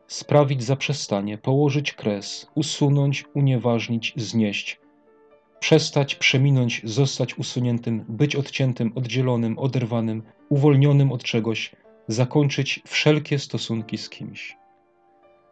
[0.08, 4.80] sprawić zaprzestanie, położyć kres, usunąć, unieważnić, znieść,
[5.60, 11.76] przestać, przeminąć, zostać usuniętym, być odciętym, oddzielonym, oderwanym, uwolnionym od czegoś,
[12.08, 14.56] zakończyć wszelkie stosunki z kimś.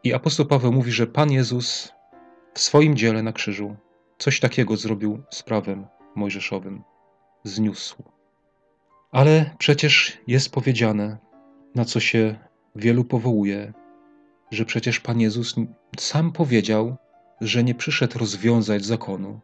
[0.05, 1.93] I apostoł Paweł mówi, że Pan Jezus
[2.55, 3.77] w swoim dziele na krzyżu
[4.19, 6.83] coś takiego zrobił z prawem mojżeszowym
[7.45, 8.03] zniósł.
[9.13, 11.19] Ale przecież jest powiedziane,
[11.75, 12.35] na co się
[12.77, 13.73] wielu powołuje,
[14.55, 15.55] że przecież Pan Jezus
[15.99, 16.97] sam powiedział,
[17.41, 19.41] że nie przyszedł rozwiązać zakonu,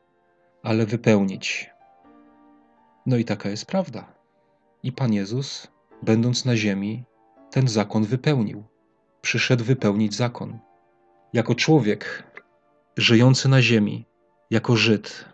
[0.63, 1.71] ale wypełnić.
[3.07, 4.15] No i taka jest prawda.
[4.83, 5.69] I Pan Jezus,
[6.03, 7.05] będąc na ziemi,
[7.51, 8.65] ten zakon wypełnił.
[9.21, 10.59] Przyszedł wypełnić zakon.
[11.33, 12.33] Jako człowiek
[12.97, 14.07] żyjący na ziemi,
[14.51, 15.25] jako Żyd,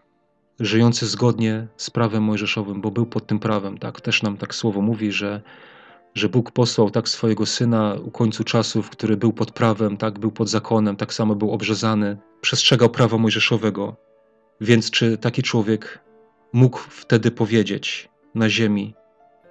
[0.61, 4.01] żyjący zgodnie z prawem mojżeszowym, bo był pod tym prawem, tak?
[4.01, 5.43] Też nam tak słowo mówi, że,
[6.17, 10.19] że Bóg posłał tak swojego syna u końcu czasów, który był pod prawem, tak?
[10.19, 13.97] Był pod zakonem, tak samo był obrzezany, przestrzegał prawa mojżeszowego.
[14.61, 16.05] Więc czy taki człowiek
[16.53, 18.95] mógł wtedy powiedzieć na ziemi,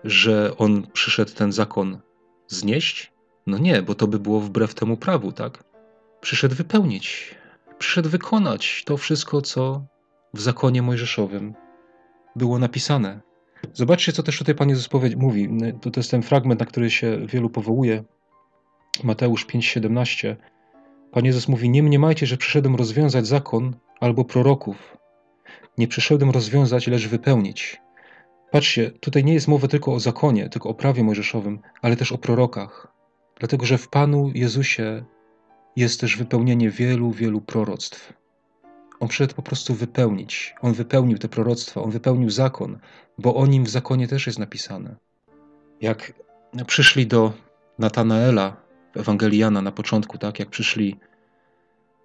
[0.03, 1.99] że on przyszedł ten zakon
[2.47, 3.13] znieść?
[3.47, 5.63] No nie, bo to by było wbrew temu prawu, tak?
[6.21, 7.35] Przyszedł wypełnić,
[7.77, 9.85] przyszedł wykonać to wszystko, co
[10.33, 11.53] w zakonie mojżeszowym
[12.35, 13.24] było napisane.
[13.73, 15.49] Zobaczcie, co też tutaj Pan Jezus mówi.
[15.81, 18.03] To, jest ten fragment, na który się wielu powołuje.
[19.03, 20.35] Mateusz 5,17.
[21.11, 24.97] Pan Jezus mówi: Nie mniemajcie, że przyszedłem rozwiązać zakon albo proroków.
[25.77, 27.81] Nie przyszedłem rozwiązać, lecz wypełnić.
[28.51, 32.17] Patrzcie, tutaj nie jest mowa tylko o zakonie, tylko o prawie mojżeszowym, ale też o
[32.17, 32.87] prorokach.
[33.39, 35.05] Dlatego, że w Panu Jezusie
[35.75, 38.13] jest też wypełnienie wielu, wielu proroctw.
[38.99, 40.55] On przyszedł po prostu wypełnić.
[40.61, 42.79] On wypełnił te proroctwa, on wypełnił zakon,
[43.17, 44.95] bo o nim w zakonie też jest napisane.
[45.81, 46.13] Jak
[46.67, 47.33] przyszli do
[47.79, 48.57] Natanaela
[49.31, 50.99] Jana na początku, tak, jak przyszli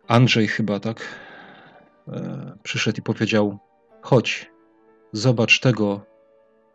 [0.08, 1.02] Andrzej chyba, tak,
[2.08, 3.58] e, przyszedł i powiedział:
[4.02, 4.50] Chodź,
[5.12, 6.00] zobacz tego,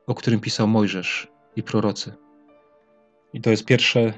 [0.08, 2.14] o którym pisał Mojżesz i prorocy.
[3.34, 4.14] I to jest pierwszy e,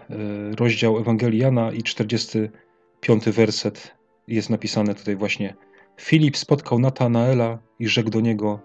[0.55, 3.95] rozdział Ewangelii Jana i 45 werset
[4.27, 5.55] jest napisane tutaj właśnie.
[5.99, 8.59] Filip spotkał Natanaela i rzekł do niego: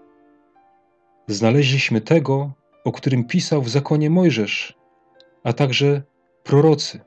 [1.27, 2.51] Znaleźliśmy tego,
[2.85, 4.77] o którym pisał w zakonie Mojżesz,
[5.43, 6.01] a także
[6.43, 6.99] prorocy,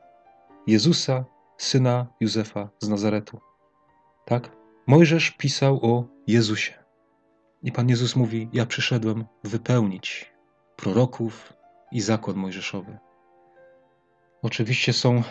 [0.66, 1.24] Jezusa,
[1.58, 3.40] syna Józefa z Nazaretu.
[4.24, 4.56] Tak?
[4.86, 6.74] Mojżesz pisał o Jezusie.
[7.62, 10.32] I Pan Jezus mówi: Ja przyszedłem wypełnić
[10.76, 11.52] proroków
[11.92, 12.98] i zakon mojżeszowy.
[14.42, 15.22] Oczywiście są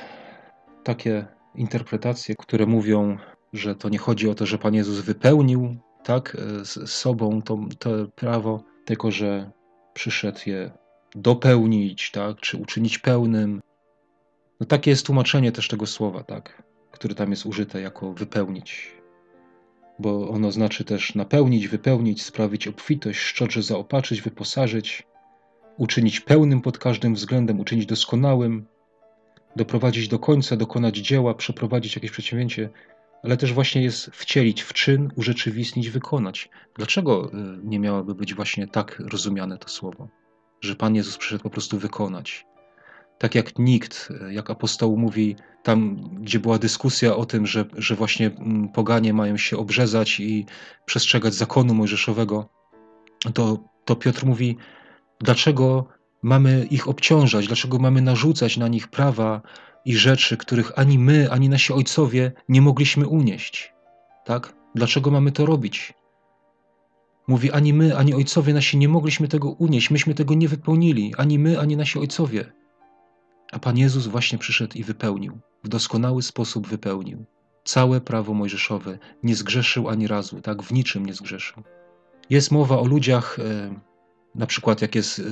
[0.83, 3.17] takie interpretacje, które mówią,
[3.57, 7.89] że to nie chodzi o to, że Pan Jezus wypełnił tak, z sobą to, to
[8.15, 9.51] prawo, tylko że
[9.93, 10.71] przyszedł je
[11.15, 13.61] dopełnić, tak, czy uczynić pełnym.
[14.59, 18.91] No takie jest tłumaczenie też tego słowa, tak, które tam jest użyte jako wypełnić.
[19.99, 25.03] Bo ono znaczy też napełnić, wypełnić, sprawić obfitość, szczodrze zaopatrzyć, wyposażyć,
[25.77, 28.65] uczynić pełnym pod każdym względem, uczynić doskonałym,
[29.55, 32.69] doprowadzić do końca, dokonać dzieła, przeprowadzić jakieś przedsięwzięcie,
[33.25, 36.49] ale też właśnie jest wcielić w czyn, urzeczywistnić, wykonać.
[36.75, 37.31] Dlaczego y,
[37.63, 40.07] nie miałoby być właśnie tak rozumiane to słowo?
[40.61, 42.45] Że Pan Jezus przyszedł po prostu wykonać.
[43.17, 47.95] Tak jak nikt, y, jak apostoł mówi, tam gdzie była dyskusja o tym, że, że
[47.95, 50.45] właśnie mm, poganie mają się obrzezać i
[50.85, 52.49] przestrzegać zakonu mojżeszowego,
[53.33, 54.57] to, to Piotr mówi,
[55.19, 55.87] dlaczego
[56.21, 59.41] mamy ich obciążać, dlaczego mamy narzucać na nich prawa
[59.85, 63.73] i rzeczy, których ani my, ani nasi ojcowie nie mogliśmy unieść.
[64.25, 64.55] Tak?
[64.75, 65.93] Dlaczego mamy to robić?
[67.27, 71.39] Mówi, ani my, ani ojcowie nasi nie mogliśmy tego unieść, myśmy tego nie wypełnili, ani
[71.39, 72.51] my, ani nasi ojcowie.
[73.51, 77.25] A Pan Jezus właśnie przyszedł i wypełnił, w doskonały sposób wypełnił.
[77.63, 81.63] Całe prawo mojżeszowe nie zgrzeszył ani razu, tak w niczym nie zgrzeszył.
[82.29, 83.79] Jest mowa o ludziach, e,
[84.35, 85.23] na przykład jak jest y,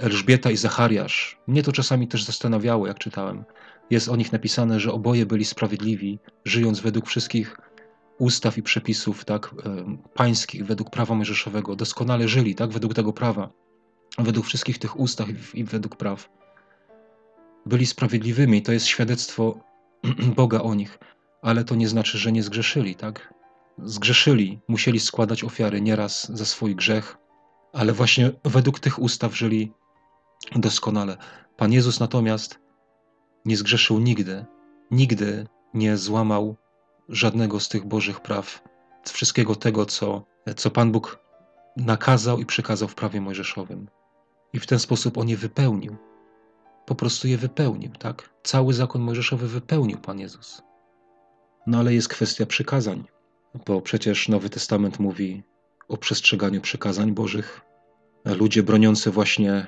[0.00, 1.38] Elżbieta i Zachariasz.
[1.46, 3.44] Mnie to czasami też zastanawiało, jak czytałem.
[3.90, 7.56] Jest o nich napisane, że oboje byli sprawiedliwi, żyjąc według wszystkich
[8.18, 9.56] ustaw i przepisów tak, y,
[10.14, 11.76] pańskich, według prawa mojżeszowego.
[11.76, 13.50] Doskonale żyli tak, według tego prawa,
[14.18, 16.28] według wszystkich tych ustaw i według praw.
[17.66, 19.60] Byli sprawiedliwymi, to jest świadectwo
[20.36, 20.98] Boga o nich,
[21.42, 22.94] ale to nie znaczy, że nie zgrzeszyli.
[22.94, 23.34] Tak?
[23.84, 27.16] Zgrzeszyli, musieli składać ofiary nieraz za swój grzech,
[27.72, 29.72] ale właśnie według tych ustaw żyli
[30.56, 31.16] doskonale.
[31.56, 32.58] Pan Jezus natomiast
[33.44, 34.46] nie zgrzeszył nigdy,
[34.90, 36.56] nigdy nie złamał
[37.08, 38.62] żadnego z tych Bożych praw,
[39.12, 40.24] wszystkiego tego, co,
[40.56, 41.18] co Pan Bóg
[41.76, 43.88] nakazał i przykazał w prawie mojżeszowym.
[44.52, 45.96] I w ten sposób on je wypełnił.
[46.86, 48.30] Po prostu je wypełnił, tak?
[48.42, 50.62] Cały zakon mojżeszowy wypełnił Pan Jezus.
[51.66, 53.04] No ale jest kwestia przykazań,
[53.66, 55.42] bo przecież Nowy Testament mówi,
[55.88, 57.60] o przestrzeganiu przykazań Bożych.
[58.24, 59.66] Ludzie broniący właśnie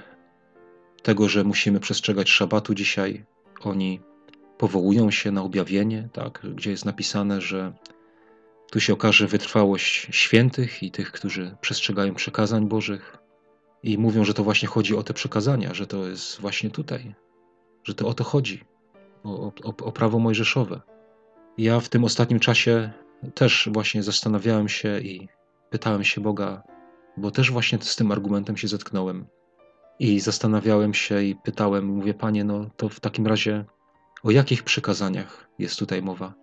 [1.02, 3.24] tego, że musimy przestrzegać szabatu dzisiaj,
[3.66, 4.00] oni
[4.58, 7.72] powołują się na objawienie, tak, gdzie jest napisane, że
[8.70, 13.18] tu się okaże wytrwałość świętych i tych, którzy przestrzegają przykazań Bożych.
[13.82, 17.14] I mówią, że to właśnie chodzi o te przykazania, że to jest właśnie tutaj,
[17.84, 18.64] że to o to chodzi,
[19.24, 20.80] o, o, o prawo mojżeszowe.
[21.58, 22.92] Ja w tym ostatnim czasie
[23.34, 25.28] też właśnie zastanawiałem się i
[25.70, 26.62] pytałem się Boga,
[27.16, 29.26] bo też właśnie z tym argumentem się zetknąłem.
[29.98, 33.64] I zastanawiałem się i pytałem, mówię, Panie, no to w takim razie
[34.22, 36.34] o jakich przykazaniach jest tutaj mowa?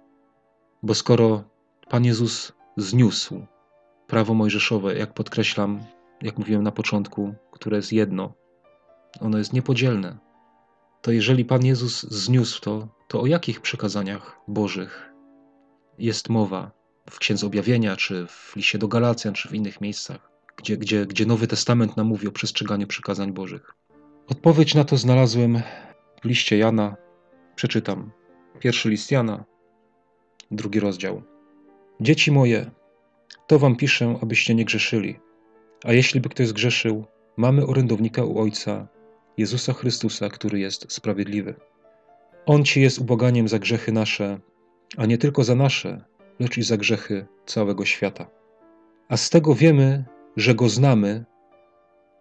[0.83, 1.43] Bo skoro
[1.89, 3.45] Pan Jezus zniósł
[4.07, 5.79] prawo mojżeszowe, jak podkreślam,
[6.21, 8.33] jak mówiłem na początku, które jest jedno,
[9.19, 10.17] ono jest niepodzielne,
[11.01, 15.13] to jeżeli Pan Jezus zniósł to, to o jakich przykazaniach Bożych
[15.97, 16.71] jest mowa
[17.09, 20.28] w Księdze Objawienia, czy w liście do Galacjan, czy w innych miejscach,
[20.59, 23.73] gdzie, gdzie, gdzie Nowy Testament nam mówi o przestrzeganiu przykazań Bożych.
[24.27, 25.61] Odpowiedź na to znalazłem
[26.21, 26.95] w liście Jana.
[27.55, 28.11] Przeczytam.
[28.59, 29.45] Pierwszy list Jana,
[30.51, 31.21] drugi rozdział.
[32.01, 32.71] Dzieci moje,
[33.47, 35.19] to wam piszę, abyście nie grzeszyli.
[35.83, 37.05] A jeśli by ktoś zgrzeszył,
[37.37, 38.87] mamy orędownika u Ojca,
[39.37, 41.55] Jezusa Chrystusa, który jest sprawiedliwy.
[42.45, 44.39] On ci jest uboganiem za grzechy nasze,
[44.97, 46.03] a nie tylko za nasze,
[46.39, 48.29] lecz i za grzechy całego świata.
[49.09, 50.05] A z tego wiemy,
[50.39, 51.25] że Go znamy,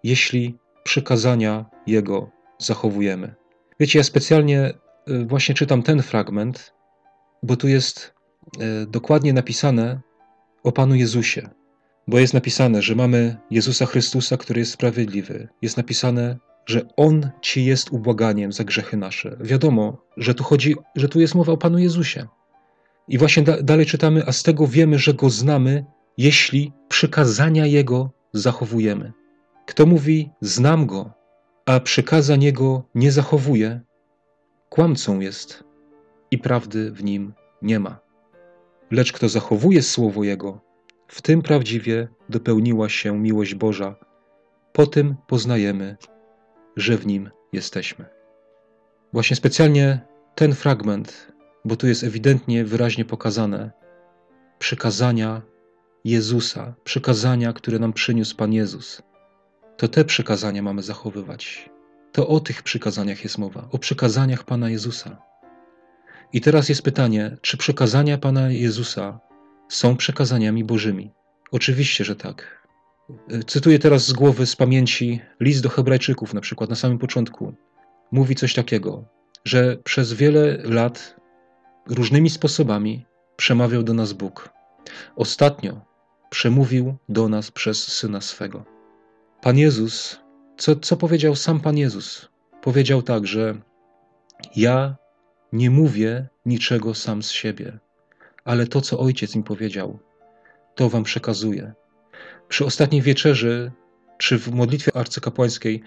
[0.04, 3.34] jeśli przykazania Jego zachowujemy.
[3.80, 4.72] Wiecie, ja specjalnie
[5.08, 6.74] y, właśnie czytam ten fragment,
[7.42, 8.14] bo tu jest
[8.82, 10.00] y, dokładnie napisane
[10.62, 11.48] o Panu Jezusie.
[12.08, 15.48] Bo jest napisane, że mamy Jezusa Chrystusa, który jest sprawiedliwy.
[15.62, 19.36] Jest napisane, że On ci jest ubłaganiem za grzechy nasze.
[19.40, 22.26] Wiadomo, że tu chodzi, że tu jest mowa o Panu Jezusie.
[23.08, 25.84] I właśnie da, dalej czytamy, a z tego wiemy, że Go znamy,
[26.18, 29.12] jeśli przykazania Jego zachowujemy.
[29.66, 31.10] Kto mówi, znam Go,
[31.66, 33.80] a przykazań Jego nie zachowuje,
[34.68, 35.64] kłamcą jest
[36.30, 38.00] i prawdy w nim nie ma.
[38.90, 40.60] Lecz kto zachowuje słowo Jego,
[41.08, 43.96] w tym prawdziwie dopełniła się miłość Boża.
[44.72, 45.96] Po tym poznajemy,
[46.76, 48.04] że w nim jesteśmy.
[49.12, 50.00] Właśnie specjalnie
[50.34, 51.32] ten fragment,
[51.64, 53.70] bo tu jest ewidentnie, wyraźnie pokazane
[54.58, 55.42] przykazania
[56.08, 59.02] Jezusa, przykazania, które nam przyniósł Pan Jezus.
[59.76, 61.70] To te przykazania mamy zachowywać.
[62.12, 65.22] To o tych przykazaniach jest mowa, o przykazaniach Pana Jezusa.
[66.32, 69.20] I teraz jest pytanie, czy przekazania Pana Jezusa
[69.68, 71.10] są przekazaniami Bożymi?
[71.52, 72.66] Oczywiście, że tak.
[73.46, 77.54] Cytuję teraz z głowy, z pamięci list do Hebrajczyków, na przykład na samym początku.
[78.12, 79.04] Mówi coś takiego,
[79.44, 81.16] że przez wiele lat
[81.86, 83.06] różnymi sposobami
[83.36, 84.48] przemawiał do nas Bóg.
[85.16, 85.87] Ostatnio
[86.30, 88.64] przemówił do nas przez syna swego.
[89.42, 90.20] Pan Jezus,
[90.56, 92.28] co, co powiedział sam Pan Jezus?
[92.62, 93.60] Powiedział tak, że
[94.56, 94.96] ja
[95.52, 97.78] nie mówię niczego sam z siebie,
[98.44, 99.98] ale to, co ojciec mi powiedział,
[100.74, 101.72] to wam przekazuję.
[102.48, 103.72] Przy ostatniej wieczerzy,
[104.18, 105.82] czy w modlitwie arcykapłańskiej,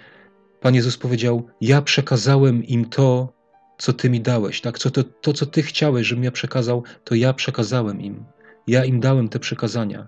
[0.61, 3.33] Pan Jezus powiedział: Ja przekazałem im to,
[3.77, 4.61] co Ty mi dałeś.
[4.61, 4.79] Tak?
[4.79, 8.25] Co to, to, co Ty chciałeś, żebym ja przekazał, to ja przekazałem im.
[8.67, 10.07] Ja im dałem te przekazania.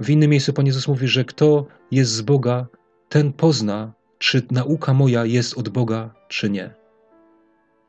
[0.00, 2.66] W innym miejscu Pan Jezus mówi, że kto jest z Boga,
[3.08, 6.74] ten pozna, czy nauka moja jest od Boga, czy nie.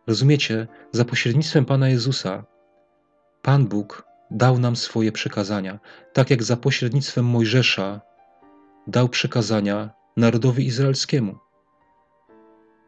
[0.08, 0.68] Rozumiecie?
[0.92, 2.44] Za pośrednictwem Pana Jezusa
[3.42, 5.80] Pan Bóg dał nam swoje przykazania,
[6.14, 8.02] tak jak za pośrednictwem Mojżesza
[8.88, 11.36] dał przykazania narodowi izraelskiemu.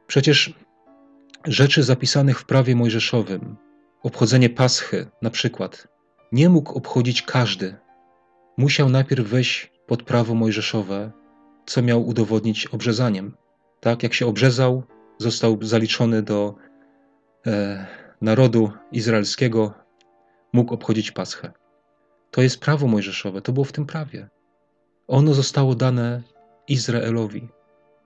[0.08, 0.54] Przecież
[1.46, 3.58] rzeczy zapisanych w prawie mojżeszowym,
[4.04, 5.88] obchodzenie Paschy na przykład,
[6.32, 7.76] nie mógł obchodzić każdy.
[8.62, 11.12] Musiał najpierw wejść pod prawo mojżeszowe,
[11.66, 13.34] co miał udowodnić obrzezaniem.
[13.80, 14.84] Tak, jak się obrzezał,
[15.18, 16.56] został zaliczony do
[17.48, 17.86] e,
[18.22, 19.74] narodu izraelskiego,
[20.54, 21.52] mógł obchodzić Paschę.
[22.32, 24.30] To jest prawo mojżeszowe, to było w tym prawie.
[25.08, 26.24] Ono zostało dane
[26.68, 27.48] Izraelowi,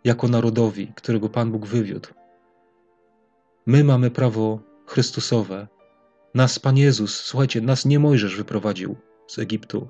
[0.03, 2.09] jako narodowi, którego Pan Bóg wywiódł.
[3.65, 5.67] My mamy prawo Chrystusowe.
[6.33, 8.95] Nas Pan Jezus, słuchajcie, nas nie Mojżesz wyprowadził
[9.27, 9.89] z Egiptu.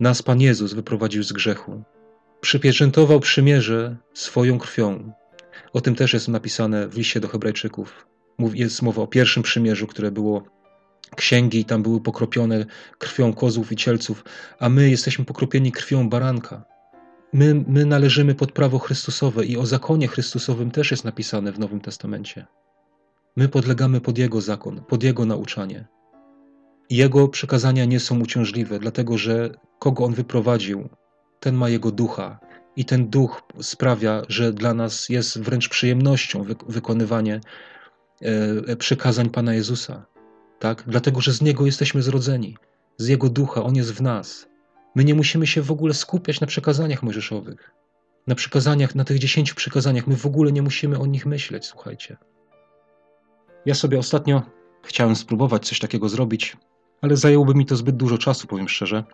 [0.00, 1.82] Nas Pan Jezus wyprowadził z grzechu.
[2.40, 5.12] Przypieczętował przymierze swoją krwią.
[5.72, 8.06] O tym też jest napisane w liście do Hebrajczyków.
[8.54, 10.44] Jest mowa o pierwszym przymierzu, które było
[11.16, 12.66] księgi tam były pokropione
[12.98, 14.24] krwią kozłów i cielców,
[14.58, 16.64] a my jesteśmy pokropieni krwią baranka.
[17.32, 21.80] My, my należymy pod prawo Chrystusowe i o zakonie Chrystusowym też jest napisane w Nowym
[21.80, 22.46] Testamencie.
[23.36, 25.86] My podlegamy pod Jego zakon, pod Jego nauczanie.
[26.90, 30.88] Jego przekazania nie są uciążliwe, dlatego że kogo On wyprowadził,
[31.40, 32.38] ten ma Jego ducha.
[32.76, 37.40] I ten duch sprawia, że dla nas jest wręcz przyjemnością wykonywanie
[38.22, 40.06] e, przykazań Pana Jezusa
[40.58, 40.84] tak?
[40.86, 42.56] Dlatego, że z Niego jesteśmy zrodzeni,
[42.96, 44.48] z Jego ducha, On jest w nas.
[44.94, 47.70] My nie musimy się w ogóle skupiać na przekazaniach mojżeszowych,
[48.26, 50.06] na przekazaniach, na tych dziesięciu przekazaniach.
[50.06, 52.16] My w ogóle nie musimy o nich myśleć, słuchajcie.
[53.66, 54.42] Ja sobie ostatnio
[54.82, 56.56] chciałem spróbować coś takiego zrobić,
[57.00, 59.04] ale zajęłoby mi to zbyt dużo czasu, powiem szczerze.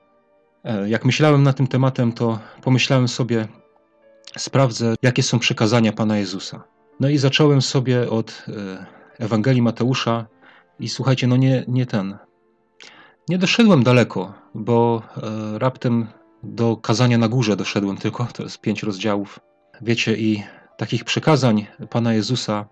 [0.64, 3.48] E, jak myślałem nad tym tematem, to pomyślałem sobie,
[4.38, 6.64] sprawdzę, jakie są przekazania Pana Jezusa.
[7.00, 8.86] No i zacząłem sobie od e,
[9.18, 10.26] Ewangelii Mateusza,
[10.80, 12.18] i słuchajcie, no nie, nie ten.
[13.28, 16.06] Nie doszedłem daleko, bo e, raptem
[16.42, 19.40] do kazania na górze doszedłem tylko, to jest pięć rozdziałów.
[19.82, 20.42] Wiecie, i
[20.76, 22.66] takich przekazań Pana Jezusa,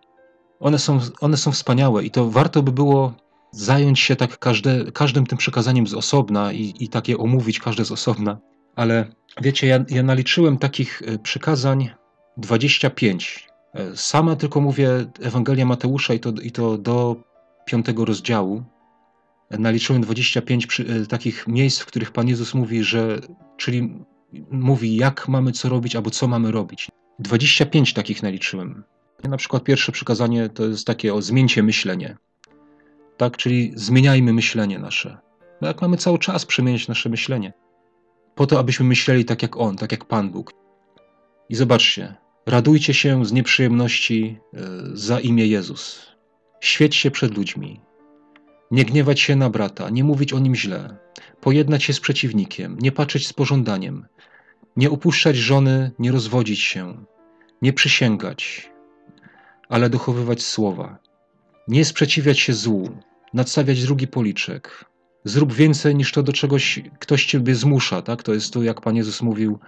[0.61, 3.13] one są, one są wspaniałe i to warto by było
[3.53, 7.92] zająć się tak każde, każdym tym przekazaniem z osobna i, i takie omówić każde z
[7.92, 8.38] osobna.
[8.76, 11.90] Ale wiecie, ja, ja naliczyłem takich e, przykazań
[12.36, 13.48] 25.
[13.74, 14.90] E, sama tylko mówię
[15.20, 17.16] Ewangelia Mateusza i to, i to do
[17.64, 18.64] piątego rozdziału
[19.51, 23.20] naliczyłem 25 przy, e, takich miejsc, w których Pan Jezus mówi, że,
[23.57, 23.94] czyli
[24.51, 26.88] mówi, jak mamy co robić, albo co mamy robić.
[27.18, 28.84] 25 takich naliczyłem.
[29.24, 32.16] Na przykład pierwsze przykazanie to jest takie o zmieńcie myślenie.
[33.21, 35.18] Tak, czyli zmieniajmy myślenie nasze.
[35.61, 37.53] No jak mamy cały czas przemieniać nasze myślenie?
[38.35, 40.53] Po to, abyśmy myśleli tak jak On, tak jak Pan Bóg.
[41.49, 42.14] I zobaczcie,
[42.47, 44.59] radujcie się z nieprzyjemności e,
[44.93, 46.07] za imię Jezus.
[46.61, 47.81] Świeć się przed ludźmi.
[48.71, 50.97] Nie gniewać się na brata, nie mówić o nim źle,
[51.41, 54.07] pojednać się z przeciwnikiem, nie patrzeć z pożądaniem,
[54.77, 57.05] nie upuszczać żony, nie rozwodzić się,
[57.62, 58.71] nie przysięgać,
[59.68, 60.99] ale dochowywać słowa,
[61.68, 62.89] nie sprzeciwiać się złu,
[63.35, 64.85] nadstawiać drugi policzek.
[65.24, 68.03] Zrób więcej niż to, do czegoś ktoś ciebie zmusza.
[68.03, 68.22] Tak?
[68.22, 69.59] To jest to, jak Pan Jezus mówił,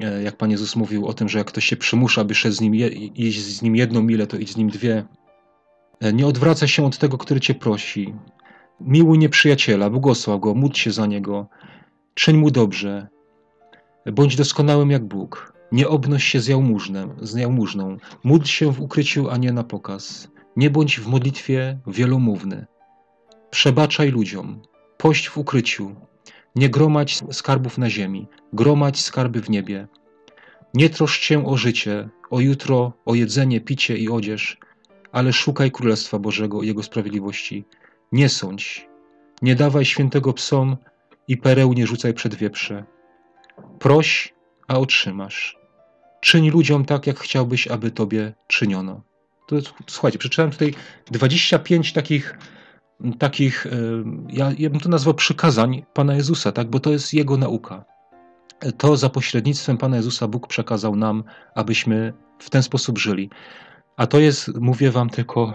[0.00, 2.60] e, jak Pan Jezus mówił o tym, że jak ktoś się przymusza, by szedł z
[2.60, 2.74] nim,
[3.14, 5.04] iść z nim jedną milę, to idź z nim dwie.
[6.00, 8.14] E, nie odwracaj się od tego, który cię prosi.
[8.80, 11.48] Miłuj nieprzyjaciela, błogosław go, módl się za niego,
[12.14, 13.08] czyń mu dobrze.
[14.12, 15.52] Bądź doskonałym jak Bóg.
[15.72, 16.46] Nie obnoś się z
[17.20, 17.96] z jałmużną.
[18.24, 20.28] Módl się w ukryciu, a nie na pokaz.
[20.56, 22.66] Nie bądź w modlitwie wielomówny.
[23.50, 24.62] Przebaczaj ludziom.
[24.98, 25.94] Pość w ukryciu.
[26.56, 28.26] Nie gromadź skarbów na ziemi.
[28.52, 29.88] Gromadź skarby w niebie.
[30.74, 34.58] Nie troszcz się o życie, o jutro, o jedzenie, picie i odzież,
[35.12, 37.64] ale szukaj Królestwa Bożego i Jego sprawiedliwości.
[38.12, 38.88] Nie sądź.
[39.42, 40.76] Nie dawaj świętego psom
[41.28, 42.84] i pereł nie rzucaj przed wieprze.
[43.78, 44.34] Proś,
[44.68, 45.58] a otrzymasz.
[46.20, 49.02] Czyń ludziom tak, jak chciałbyś, aby tobie czyniono.
[49.46, 50.74] To, słuchajcie, przeczytałem tutaj
[51.10, 52.38] 25 takich,
[53.18, 53.66] takich
[54.28, 56.70] ja, ja bym to nazwał przykazań Pana Jezusa, tak?
[56.70, 57.84] bo to jest Jego nauka.
[58.78, 61.24] To za pośrednictwem Pana Jezusa Bóg przekazał nam,
[61.54, 63.30] abyśmy w ten sposób żyli.
[63.96, 65.54] A to jest, mówię wam, tylko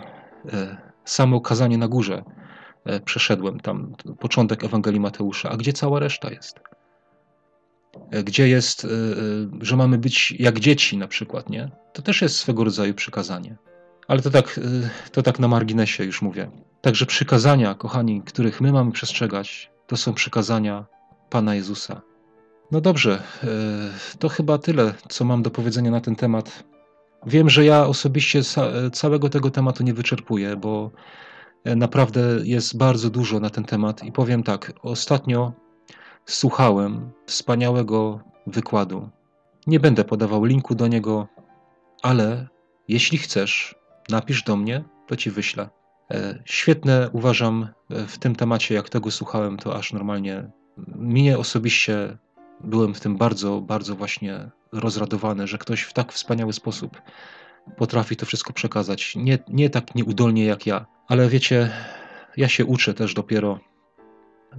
[0.54, 2.24] e, samo kazanie na górze.
[2.86, 5.50] E, przeszedłem tam początek Ewangelii Mateusza.
[5.50, 6.60] A gdzie cała reszta jest?
[8.12, 8.88] E, gdzie jest,
[9.62, 11.72] że mamy być jak dzieci na przykład, nie?
[11.94, 13.56] To też jest swego rodzaju przykazanie.
[14.08, 14.60] Ale to tak,
[15.12, 16.52] to tak na marginesie już mówię.
[16.82, 20.86] Także przykazania, kochani, których my mamy przestrzegać, to są przykazania
[21.30, 22.02] Pana Jezusa.
[22.72, 23.24] No dobrze,
[24.20, 26.64] to chyba tyle, co mam do powiedzenia na ten temat.
[27.26, 28.42] Wiem, że ja osobiście
[28.94, 30.92] całego tego tematu nie wyczerpuję, bo
[31.66, 35.54] naprawdę jest bardzo dużo na ten temat i powiem tak, ostatnio
[36.26, 39.10] słuchałem wspaniałego wykładu.
[39.68, 41.28] Nie będę podawał linku do niego,
[42.02, 42.48] ale
[42.88, 43.76] jeśli chcesz,
[44.10, 45.70] napisz do mnie, to ci wyślę.
[46.12, 50.52] E, świetne uważam e, w tym temacie, jak tego słuchałem, to aż normalnie
[50.88, 52.18] mnie osobiście
[52.62, 57.02] byłem w tym bardzo, bardzo właśnie rozradowany, że ktoś w tak wspaniały sposób
[57.78, 59.16] potrafi to wszystko przekazać.
[59.16, 61.72] Nie, nie tak nieudolnie jak ja, ale wiecie,
[62.38, 63.60] ja się uczę też dopiero,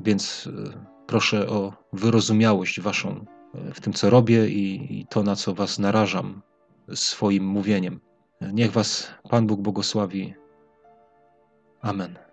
[0.05, 3.25] więc e, proszę o wyrozumiałość waszą
[3.75, 6.43] w tym, co robię i, i to, na co was narażam
[6.95, 8.01] swoim mówieniem.
[8.41, 10.35] Niech was Pan Bóg błogosławi.
[11.81, 12.26] Amen.